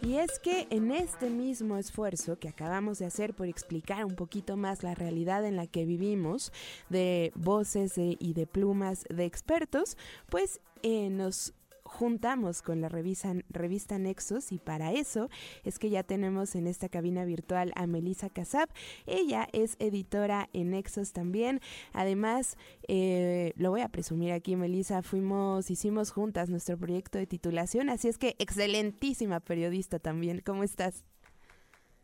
Y 0.00 0.16
es 0.16 0.38
que 0.38 0.66
en 0.70 0.92
este 0.92 1.28
mismo 1.28 1.76
esfuerzo 1.76 2.38
que 2.38 2.48
acabamos 2.48 2.98
de 2.98 3.06
hacer 3.06 3.34
por 3.34 3.46
explicar 3.46 4.04
un 4.04 4.14
poquito 4.14 4.56
más 4.56 4.82
la 4.82 4.94
realidad 4.94 5.44
en 5.44 5.56
la 5.56 5.66
que 5.66 5.84
vivimos, 5.84 6.52
de 6.88 7.32
voces 7.34 7.94
y 7.98 8.32
de 8.32 8.46
plumas 8.46 9.04
de 9.10 9.24
expertos, 9.24 9.98
pues 10.30 10.60
eh, 10.82 11.10
nos 11.10 11.52
juntamos 11.86 12.62
con 12.62 12.80
la 12.80 12.88
revista, 12.88 13.32
revista 13.48 13.98
Nexus 13.98 14.52
y 14.52 14.58
para 14.58 14.92
eso 14.92 15.30
es 15.64 15.78
que 15.78 15.90
ya 15.90 16.02
tenemos 16.02 16.54
en 16.54 16.66
esta 16.66 16.88
cabina 16.88 17.24
virtual 17.24 17.72
a 17.76 17.86
Melissa 17.86 18.28
Casab. 18.28 18.68
Ella 19.06 19.48
es 19.52 19.76
editora 19.78 20.48
en 20.52 20.70
Nexus 20.70 21.12
también. 21.12 21.60
Además, 21.92 22.56
eh, 22.88 23.52
lo 23.56 23.70
voy 23.70 23.80
a 23.80 23.88
presumir 23.88 24.32
aquí, 24.32 24.56
Melissa, 24.56 25.02
fuimos, 25.02 25.70
hicimos 25.70 26.10
juntas 26.10 26.50
nuestro 26.50 26.76
proyecto 26.76 27.18
de 27.18 27.26
titulación, 27.26 27.88
así 27.88 28.08
es 28.08 28.18
que 28.18 28.36
excelentísima 28.38 29.40
periodista 29.40 29.98
también. 29.98 30.42
¿Cómo 30.44 30.62
estás? 30.62 31.04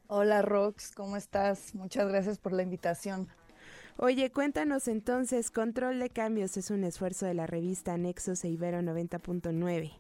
Hola 0.07 0.43
Rox, 0.43 0.93
¿cómo 0.93 1.17
estás? 1.17 1.75
Muchas 1.75 2.07
gracias 2.09 2.39
por 2.39 2.53
la 2.53 2.63
invitación. 2.63 3.29
Oye, 3.99 4.33
cuéntanos 4.33 4.89
entonces, 4.89 5.51
Control 5.51 5.99
de 5.99 6.11
Cambios 6.11 6.57
es 6.57 6.71
un 6.71 6.83
esfuerzo 6.83 7.27
de 7.27 7.35
la 7.35 7.47
revista 7.47 7.97
Nexos 7.99 8.43
e 8.45 8.49
Ibero 8.49 8.81
90.9. 8.81 9.93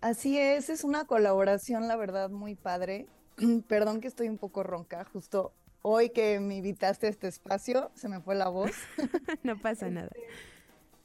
Así 0.00 0.38
es, 0.38 0.70
es 0.70 0.84
una 0.84 1.04
colaboración, 1.04 1.88
la 1.88 1.96
verdad, 1.96 2.30
muy 2.30 2.54
padre. 2.54 3.06
Perdón 3.68 4.00
que 4.00 4.08
estoy 4.08 4.28
un 4.28 4.38
poco 4.38 4.62
ronca, 4.62 5.04
justo 5.04 5.52
hoy 5.82 6.10
que 6.10 6.38
me 6.38 6.56
invitaste 6.56 7.08
a 7.08 7.10
este 7.10 7.26
espacio, 7.26 7.90
se 7.94 8.08
me 8.08 8.20
fue 8.20 8.36
la 8.36 8.48
voz. 8.48 8.72
no 9.42 9.58
pasa 9.58 9.90
nada. 9.90 10.10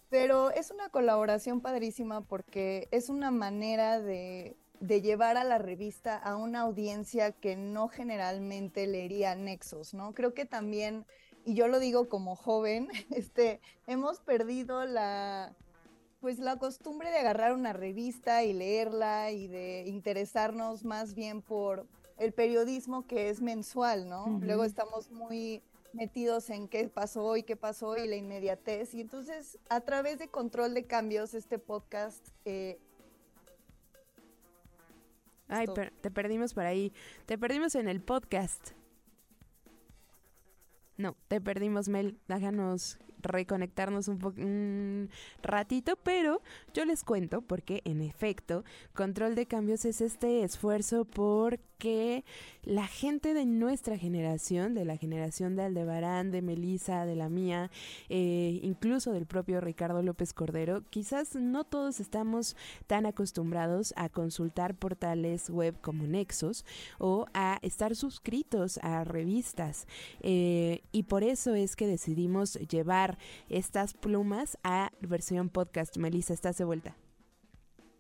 Pero 0.10 0.52
es 0.52 0.72
una 0.72 0.90
colaboración 0.90 1.62
padrísima 1.62 2.22
porque 2.22 2.88
es 2.92 3.10
una 3.10 3.32
manera 3.32 4.00
de, 4.00 4.56
de, 4.80 5.02
llevar 5.02 5.36
a 5.36 5.44
la 5.44 5.58
revista 5.58 6.16
a 6.16 6.38
una 6.38 6.62
audiencia 6.62 7.34
que 7.34 7.56
no 7.58 7.90
generalmente 7.90 8.88
leería 8.88 9.36
Nexos, 9.36 9.94
¿no? 9.94 10.14
Creo 10.14 10.34
que 10.34 10.46
también 10.46 11.06
y 11.48 11.54
yo 11.54 11.70
lo 11.70 11.80
digo 11.80 12.10
como 12.10 12.36
joven, 12.36 12.90
este, 13.16 13.62
hemos 13.88 14.20
perdido 14.20 14.86
la, 14.86 15.56
pues 16.20 16.40
la 16.40 16.58
costumbre 16.58 17.10
de 17.10 17.20
agarrar 17.20 17.54
una 17.54 17.72
revista 17.72 18.44
y 18.44 18.52
leerla 18.52 19.32
y 19.32 19.48
de 19.48 19.86
interesarnos 19.88 20.84
más 20.84 21.14
bien 21.14 21.42
por 21.42 21.88
el 22.18 22.34
periodismo 22.34 23.08
que 23.08 23.30
es 23.30 23.42
mensual, 23.42 24.10
¿no? 24.10 24.28
Luego 24.42 24.66
estamos 24.66 25.10
muy 25.10 25.64
metidos 25.94 26.50
en 26.50 26.68
qué 26.68 26.90
pasó 26.90 27.24
hoy, 27.24 27.44
qué 27.44 27.56
pasó 27.56 27.96
y 27.96 28.10
la 28.10 28.18
inmediatez. 28.18 28.94
Y 28.94 29.00
entonces, 29.00 29.58
a 29.70 29.80
través 29.80 30.20
de 30.20 30.28
Control 30.28 30.74
de 30.74 30.86
Cambios, 30.86 31.34
este 31.34 31.60
podcast... 31.60 32.28
Eh, 32.44 32.78
Ay, 35.48 35.68
te 36.02 36.12
perdimos 36.12 36.54
por 36.54 36.66
ahí. 36.66 36.92
Te 37.26 37.38
perdimos 37.38 37.76
en 37.76 37.88
el 37.88 38.02
podcast. 38.02 38.77
No, 40.98 41.16
te 41.28 41.40
perdimos, 41.40 41.90
Mel. 41.90 42.20
Déjanos 42.28 42.98
reconectarnos 43.22 44.08
un, 44.08 44.24
un 44.24 45.10
ratito, 45.42 45.98
pero 46.04 46.42
yo 46.74 46.86
les 46.86 47.04
cuento 47.04 47.42
porque 47.42 47.82
en 47.86 48.02
efecto, 48.02 48.64
control 48.94 49.36
de 49.36 49.46
cambios 49.46 49.86
es 49.86 50.02
este 50.02 50.44
esfuerzo 50.44 51.06
por 51.06 51.60
que 51.78 52.26
la 52.64 52.88
gente 52.88 53.34
de 53.34 53.46
nuestra 53.46 53.98
generación, 53.98 54.74
de 54.74 54.84
la 54.84 54.98
generación 54.98 55.56
de 55.56 55.64
Aldebarán, 55.64 56.32
de 56.32 56.42
Melisa, 56.42 57.06
de 57.06 57.16
la 57.16 57.30
mía, 57.30 57.72
eh, 58.10 58.60
incluso 58.64 59.12
del 59.14 59.26
propio 59.26 59.62
Ricardo 59.62 60.02
López 60.02 60.34
Cordero, 60.34 60.84
quizás 60.90 61.36
no 61.36 61.64
todos 61.64 62.00
estamos 62.00 62.58
tan 62.88 63.06
acostumbrados 63.06 63.94
a 63.96 64.10
consultar 64.10 64.76
portales 64.76 65.50
web 65.50 65.80
como 65.82 66.08
Nexos 66.08 66.66
o 66.98 67.26
a 67.34 67.60
estar 67.62 67.96
suscritos 67.96 68.80
a 68.82 69.04
revistas. 69.04 69.88
Eh, 70.22 70.82
y 70.92 71.04
por 71.04 71.24
eso 71.24 71.54
es 71.56 71.76
que 71.76 71.88
decidimos 71.88 72.56
llevar 72.56 73.07
estas 73.50 73.94
plumas 73.94 74.58
a 74.64 74.92
versión 75.02 75.50
podcast. 75.50 75.98
Melissa, 75.98 76.34
¿estás 76.34 76.58
de 76.58 76.66
vuelta? 76.66 76.96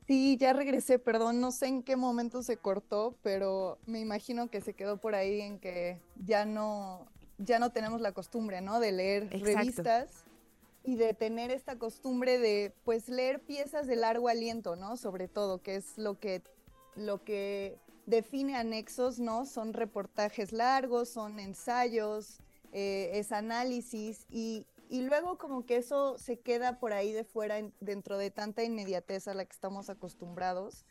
Sí, 0.07 0.37
ya 0.37 0.53
regresé, 0.53 0.99
perdón, 0.99 1.41
no 1.41 1.51
sé 1.51 1.67
en 1.67 1.83
qué 1.83 1.97
momento 1.97 2.41
se 2.41 2.55
cortó, 2.55 3.17
pero 3.23 3.77
me 3.85 3.99
imagino 3.99 4.49
que 4.49 4.61
se 4.61 4.73
quedó 4.73 4.97
por 4.97 5.15
ahí 5.15 5.41
en 5.41 5.59
que 5.59 5.99
ya 6.25 6.45
no, 6.45 7.05
ya 7.37 7.59
no 7.59 7.71
tenemos 7.71 7.99
la 7.99 8.13
costumbre, 8.13 8.61
¿no? 8.61 8.79
De 8.79 8.93
leer 8.93 9.29
revistas 9.29 10.23
y 10.85 10.95
de 10.95 11.13
tener 11.13 11.51
esta 11.51 11.77
costumbre 11.77 12.39
de, 12.39 12.73
pues, 12.85 13.09
leer 13.09 13.41
piezas 13.41 13.85
de 13.85 13.97
largo 13.97 14.29
aliento, 14.29 14.77
¿no? 14.77 14.95
Sobre 14.95 15.27
todo, 15.27 15.61
que 15.61 15.75
es 15.75 15.97
lo 15.97 16.17
que, 16.17 16.41
lo 16.95 17.25
que 17.25 17.77
define 18.05 18.55
anexos, 18.55 19.19
¿no? 19.19 19.45
Son 19.45 19.73
reportajes 19.73 20.53
largos, 20.53 21.09
son 21.09 21.39
ensayos, 21.39 22.39
eh, 22.71 23.11
es 23.13 23.33
análisis 23.33 24.25
y, 24.31 24.65
y 24.89 25.01
luego 25.01 25.37
como 25.37 25.65
que 25.65 25.77
eso 25.77 26.17
se 26.17 26.39
queda 26.39 26.79
por 26.79 26.93
ahí 26.93 27.11
de 27.11 27.23
fuera 27.23 27.57
dentro 27.79 28.17
de 28.17 28.31
tanta 28.31 28.63
inmediatez 28.63 29.27
a 29.27 29.33
la 29.33 29.45
que 29.45 29.53
estamos 29.53 29.89
acostumbrados. 29.89 30.85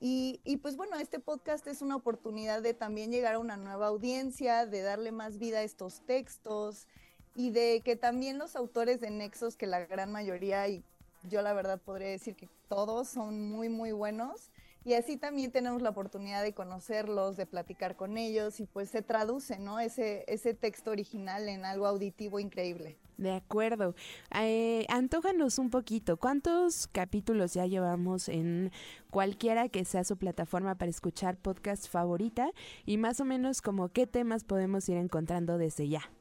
Y, 0.00 0.40
y, 0.44 0.58
pues 0.58 0.76
bueno, 0.76 0.96
este 0.96 1.18
podcast 1.18 1.66
es 1.66 1.82
una 1.82 1.96
oportunidad 1.96 2.62
de 2.62 2.72
también 2.72 3.10
llegar 3.10 3.34
a 3.34 3.38
una 3.40 3.56
nueva 3.56 3.88
audiencia, 3.88 4.64
de 4.64 4.82
darle 4.82 5.10
más 5.10 5.38
vida 5.38 5.58
a 5.58 5.62
estos 5.62 6.02
textos 6.06 6.86
y 7.34 7.50
de 7.50 7.82
que 7.84 7.96
también 7.96 8.38
los 8.38 8.54
autores 8.54 9.00
de 9.00 9.10
Nexos, 9.10 9.56
que 9.56 9.66
la 9.66 9.86
gran 9.86 10.12
mayoría 10.12 10.68
y 10.68 10.84
yo 11.28 11.42
la 11.42 11.52
verdad 11.52 11.80
podría 11.80 12.08
decir 12.08 12.36
que 12.36 12.48
todos 12.68 13.08
son 13.08 13.50
muy, 13.50 13.68
muy 13.68 13.92
buenos. 13.92 14.50
Y 14.84 14.94
así 14.94 15.16
también 15.16 15.50
tenemos 15.50 15.82
la 15.82 15.90
oportunidad 15.90 16.42
de 16.42 16.54
conocerlos, 16.54 17.36
de 17.36 17.46
platicar 17.46 17.96
con 17.96 18.16
ellos 18.16 18.60
y 18.60 18.66
pues 18.66 18.88
se 18.90 19.02
traduce, 19.02 19.58
¿no? 19.58 19.80
Ese, 19.80 20.24
ese 20.28 20.54
texto 20.54 20.92
original 20.92 21.48
en 21.48 21.64
algo 21.64 21.86
auditivo 21.86 22.38
increíble. 22.38 22.96
De 23.18 23.32
acuerdo. 23.32 23.96
Eh, 24.32 24.86
antójanos 24.88 25.58
un 25.58 25.70
poquito. 25.70 26.18
¿Cuántos 26.18 26.86
capítulos 26.86 27.52
ya 27.52 27.66
llevamos 27.66 28.28
en 28.28 28.70
cualquiera 29.10 29.68
que 29.68 29.84
sea 29.84 30.04
su 30.04 30.16
plataforma 30.16 30.76
para 30.76 30.88
escuchar 30.88 31.36
podcast 31.36 31.88
favorita? 31.88 32.48
Y 32.86 32.96
más 32.96 33.18
o 33.18 33.24
menos 33.24 33.60
como 33.60 33.88
qué 33.88 34.06
temas 34.06 34.44
podemos 34.44 34.88
ir 34.88 34.98
encontrando 34.98 35.58
desde 35.58 35.88
ya. 35.88 36.12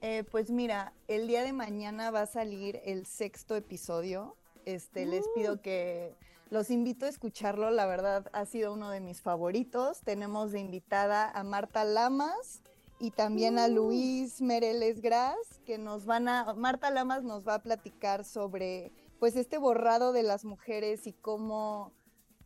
Eh, 0.00 0.22
pues 0.30 0.52
mira, 0.52 0.92
el 1.08 1.26
día 1.26 1.42
de 1.42 1.52
mañana 1.52 2.12
va 2.12 2.22
a 2.22 2.26
salir 2.26 2.80
el 2.84 3.04
sexto 3.04 3.56
episodio. 3.56 4.36
Este, 4.66 5.04
les 5.04 5.26
pido 5.34 5.54
uh. 5.54 5.60
que 5.60 6.14
los 6.50 6.70
invito 6.70 7.06
a 7.06 7.08
escucharlo. 7.08 7.72
La 7.72 7.86
verdad 7.86 8.30
ha 8.32 8.46
sido 8.46 8.72
uno 8.72 8.90
de 8.90 9.00
mis 9.00 9.20
favoritos. 9.20 10.02
Tenemos 10.02 10.52
de 10.52 10.60
invitada 10.60 11.28
a 11.28 11.42
Marta 11.42 11.82
Lamas 11.82 12.62
y 12.98 13.10
también 13.10 13.58
a. 13.58 13.68
Luis 13.68 14.40
Mereles 14.40 15.00
Gras, 15.00 15.36
que 15.64 15.78
nos 15.78 16.04
van 16.04 16.28
a, 16.28 16.54
Marta 16.54 16.90
Lamas 16.90 17.22
nos 17.22 17.46
va 17.46 17.54
a 17.54 17.62
platicar 17.62 18.24
sobre 18.24 18.92
pues 19.18 19.36
este 19.36 19.58
borrado 19.58 20.12
de 20.12 20.22
las 20.22 20.44
mujeres 20.44 21.06
y 21.06 21.12
cómo 21.12 21.92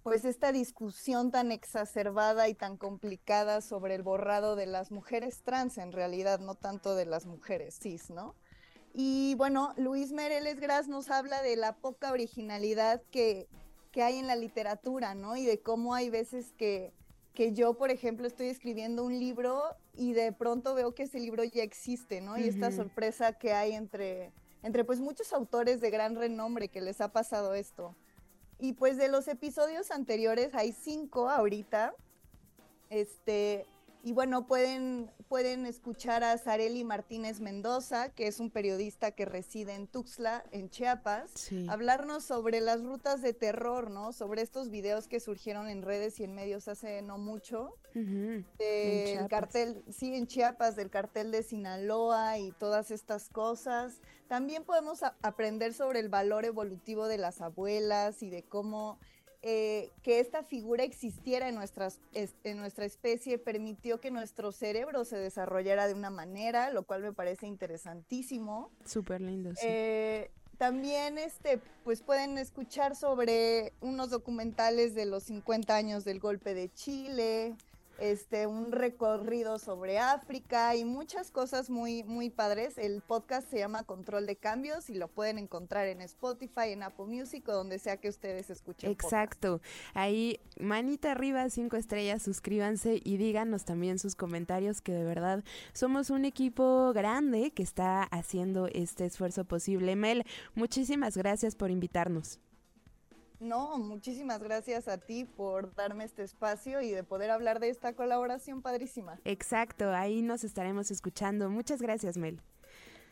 pues 0.03 0.25
esta 0.25 0.51
discusión 0.51 1.31
tan 1.31 1.53
exacerbada 1.53 2.49
y 2.49 2.55
tan 2.55 2.77
complicada 2.77 3.61
sobre 3.61 3.95
el 3.95 4.03
borrado 4.03 4.57
de 4.57 4.67
las 4.67 4.91
mujeres 4.91 5.43
trans 5.43 5.79
en 5.79 5.93
realidad, 5.93 6.41
no 6.41 6.57
tanto 6.57 6.97
de 6.97 7.07
las 7.07 7.27
mujeres 7.27 7.79
cis, 7.81 8.11
¿no? 8.11 8.35
Y 8.95 9.37
bueno, 9.37 9.73
Luis 9.77 10.13
Mereles 10.13 10.61
Gras 10.61 10.89
nos 10.89 11.09
habla 11.11 11.41
de 11.41 11.57
la 11.57 11.77
poca 11.77 12.11
originalidad 12.11 13.01
que, 13.11 13.49
que 13.93 14.03
hay 14.03 14.19
en 14.19 14.27
la 14.27 14.37
literatura, 14.37 15.15
¿no? 15.15 15.37
Y 15.37 15.47
de 15.47 15.63
cómo 15.63 15.95
hay 15.95 16.11
veces 16.11 16.53
que, 16.59 16.93
que 17.35 17.53
yo, 17.53 17.75
por 17.75 17.91
ejemplo, 17.91 18.27
estoy 18.27 18.49
escribiendo 18.49 19.05
un 19.05 19.19
libro 19.19 19.63
y 19.95 20.13
de 20.13 20.33
pronto 20.33 20.75
veo 20.75 20.95
que 20.95 21.05
ese 21.05 21.19
libro 21.19 21.45
ya 21.45 21.63
existe, 21.63 22.21
¿no? 22.21 22.39
Y 22.39 22.45
esta 22.45 22.71
sorpresa 22.71 23.33
que 23.33 23.53
hay 23.53 23.73
entre, 23.73 24.33
entre 24.63 24.85
pues 24.85 25.01
muchos 25.01 25.33
autores 25.33 25.81
de 25.81 25.91
gran 25.91 26.15
renombre 26.15 26.69
que 26.69 26.81
les 26.81 27.01
ha 27.01 27.09
pasado 27.13 27.55
esto. 27.55 27.97
Y 28.59 28.75
pues 28.75 28.97
de 28.97 29.09
los 29.09 29.29
episodios 29.29 29.91
anteriores 29.91 30.55
hay 30.55 30.73
cinco 30.73 31.31
ahorita. 31.31 31.95
Este, 32.91 33.67
y 34.05 34.13
bueno, 34.13 34.49
pueden, 34.49 35.11
pueden 35.29 35.65
escuchar 35.65 36.25
a 36.25 36.37
Zareli 36.37 36.83
Martínez 36.83 37.41
Mendoza, 37.41 38.09
que 38.09 38.27
es 38.27 38.41
un 38.41 38.51
periodista 38.51 39.13
que 39.13 39.25
reside 39.25 39.75
en 39.75 39.87
Tuxtla, 39.87 40.45
en 40.51 40.71
Chiapas, 40.71 41.51
hablarnos 41.69 42.25
sobre 42.25 42.61
las 42.61 42.83
rutas 42.83 43.23
de 43.23 43.33
terror, 43.33 43.91
¿no? 43.91 44.13
Sobre 44.13 44.43
estos 44.43 44.71
videos 44.71 45.07
que 45.07 45.21
surgieron 45.21 45.69
en 45.69 45.83
redes 45.83 46.19
y 46.19 46.25
en 46.25 46.35
medios 46.35 46.67
hace 46.67 47.01
no 47.03 47.17
mucho. 47.17 47.77
Del 47.95 49.29
cartel, 49.29 49.85
sí, 49.91 50.15
en 50.17 50.27
Chiapas, 50.27 50.75
del 50.75 50.91
cartel 50.91 51.31
de 51.31 51.45
Sinaloa 51.45 52.39
y 52.39 52.51
todas 52.53 52.91
estas 52.91 53.29
cosas. 53.29 54.01
También 54.27 54.65
podemos 54.65 55.05
aprender 55.23 55.75
sobre 55.75 56.01
el 56.01 56.09
valor 56.09 56.45
evolutivo 56.45 57.07
de 57.07 57.19
las 57.19 57.41
abuelas 57.41 58.23
y 58.25 58.31
de 58.31 58.43
cómo 58.43 58.99
eh, 59.43 59.91
que 60.03 60.21
esta 60.21 60.45
figura 60.45 60.85
existiera 60.85 61.49
en, 61.49 61.57
nuestras, 61.57 61.99
en 62.15 62.59
nuestra 62.59 62.85
especie 62.85 63.39
permitió 63.39 64.01
que 64.01 64.13
nuestro 64.13 64.53
cerebro 64.53 65.05
se 65.05 65.17
desarrollara 65.17 65.89
de 65.89 65.95
una 65.95 66.11
manera, 66.11 66.71
lo 66.71 66.85
cual 66.85 67.03
me 67.03 67.13
parece 67.13 67.49
interesantísimo. 67.49 68.71
Súper 68.85 69.21
lindo. 69.21 69.51
Sí. 69.57 69.67
Eh, 69.69 70.31
también 70.59 71.19
este, 71.19 71.59
pues 71.83 72.03
pueden 72.03 72.39
escuchar 72.39 72.95
sobre 72.95 73.73
unos 73.81 74.11
documentales 74.11 74.95
de 74.95 75.07
los 75.07 75.25
50 75.25 75.75
años 75.75 76.05
del 76.05 76.21
golpe 76.21 76.55
de 76.55 76.73
Chile, 76.73 77.57
este, 77.99 78.47
un 78.47 78.73
recorrido 78.73 79.59
sobre 79.59 79.99
África 79.99 80.75
y 80.77 80.85
muchas 80.85 81.31
cosas 81.31 81.71
muy, 81.71 82.03
muy 82.05 82.31
padres. 82.31 82.79
El 82.79 83.01
podcast 83.01 83.49
se 83.49 83.59
llama 83.59 83.85
Control 83.85 84.27
de 84.27 84.37
Cambios 84.37 84.91
y 84.91 84.95
lo 84.95 85.09
pueden 85.09 85.39
encontrar 85.39 85.87
en 85.87 86.01
Spotify, 86.01 86.71
en 86.71 86.83
Apple 86.83 87.07
Music 87.07 87.49
o 87.49 87.53
donde 87.53 87.79
sea 87.79 87.97
que 87.97 88.09
ustedes 88.09 88.51
escuchen. 88.51 88.91
Exacto. 88.91 89.61
Ahí, 89.95 90.41
manita 90.59 91.13
arriba, 91.13 91.49
cinco 91.51 91.77
estrellas, 91.77 92.23
suscríbanse 92.23 93.01
y 93.03 93.17
díganos 93.17 93.65
también 93.65 93.99
sus 93.99 94.15
comentarios 94.15 94.81
que 94.81 94.93
de 94.93 95.05
verdad 95.05 95.45
somos 95.73 96.11
un 96.11 96.25
equipo 96.25 96.93
grande 96.93 97.53
que 97.53 97.63
está 97.63 98.03
haciendo 98.05 98.67
este 98.69 99.07
esfuerzo 99.07 99.45
posible. 99.45 99.97
Mel, 99.97 100.25
muchísimas 100.55 101.17
gracias 101.17 101.55
por 101.55 101.71
invitarnos. 101.71 102.41
No, 103.43 103.77
muchísimas 103.77 104.41
gracias 104.41 104.87
a 104.87 104.99
ti 104.99 105.25
por 105.25 105.75
darme 105.75 106.05
este 106.05 106.23
espacio 106.23 106.81
y 106.81 106.93
de 106.93 107.03
poder 107.03 107.31
hablar 107.33 107.59
de 107.59 107.71
esta 107.71 107.93
colaboración 107.95 108.63
padrísima. 108.63 109.19
Exacto, 109.25 109.91
ahí 109.91 110.23
nos 110.23 110.45
estaremos 110.45 110.93
escuchando. 110.93 111.51
Muchas 111.51 111.83
gracias, 111.83 112.17
Mel. 112.17 112.41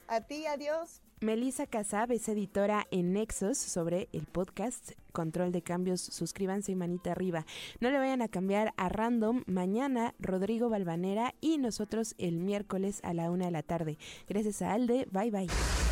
A 0.06 0.20
ti, 0.20 0.46
adiós. 0.46 1.02
Melissa 1.20 1.66
Casab 1.66 2.12
es 2.12 2.28
editora 2.28 2.86
en 2.92 3.12
Nexos 3.12 3.58
sobre 3.58 4.08
el 4.12 4.26
podcast 4.26 4.92
Control 5.12 5.50
de 5.50 5.62
Cambios. 5.62 6.00
Suscríbanse 6.00 6.72
y 6.72 6.76
manita 6.76 7.10
arriba. 7.10 7.44
No 7.80 7.90
le 7.90 7.98
vayan 7.98 8.22
a 8.22 8.28
cambiar 8.28 8.72
a 8.76 8.88
Random 8.88 9.42
mañana 9.46 10.14
Rodrigo 10.20 10.68
Balvanera 10.68 11.34
y 11.40 11.58
nosotros 11.58 12.14
el 12.18 12.38
miércoles 12.38 13.00
a 13.02 13.14
la 13.14 13.30
una 13.32 13.46
de 13.46 13.50
la 13.50 13.62
tarde. 13.64 13.98
Gracias 14.28 14.62
a 14.62 14.72
Alde. 14.72 15.08
Bye 15.10 15.30
bye. 15.32 15.89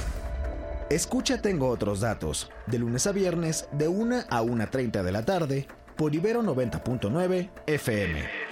Escucha 0.90 1.42
Tengo 1.42 1.68
otros 1.68 2.00
datos, 2.00 2.50
de 2.66 2.78
lunes 2.78 3.06
a 3.06 3.12
viernes 3.12 3.68
de 3.72 3.88
1 3.88 4.20
a 4.30 4.42
1.30 4.42 5.02
de 5.02 5.12
la 5.12 5.22
tarde 5.22 5.68
por 5.96 6.14
Ibero 6.14 6.42
90.9 6.42 7.50
FM. 7.66 8.47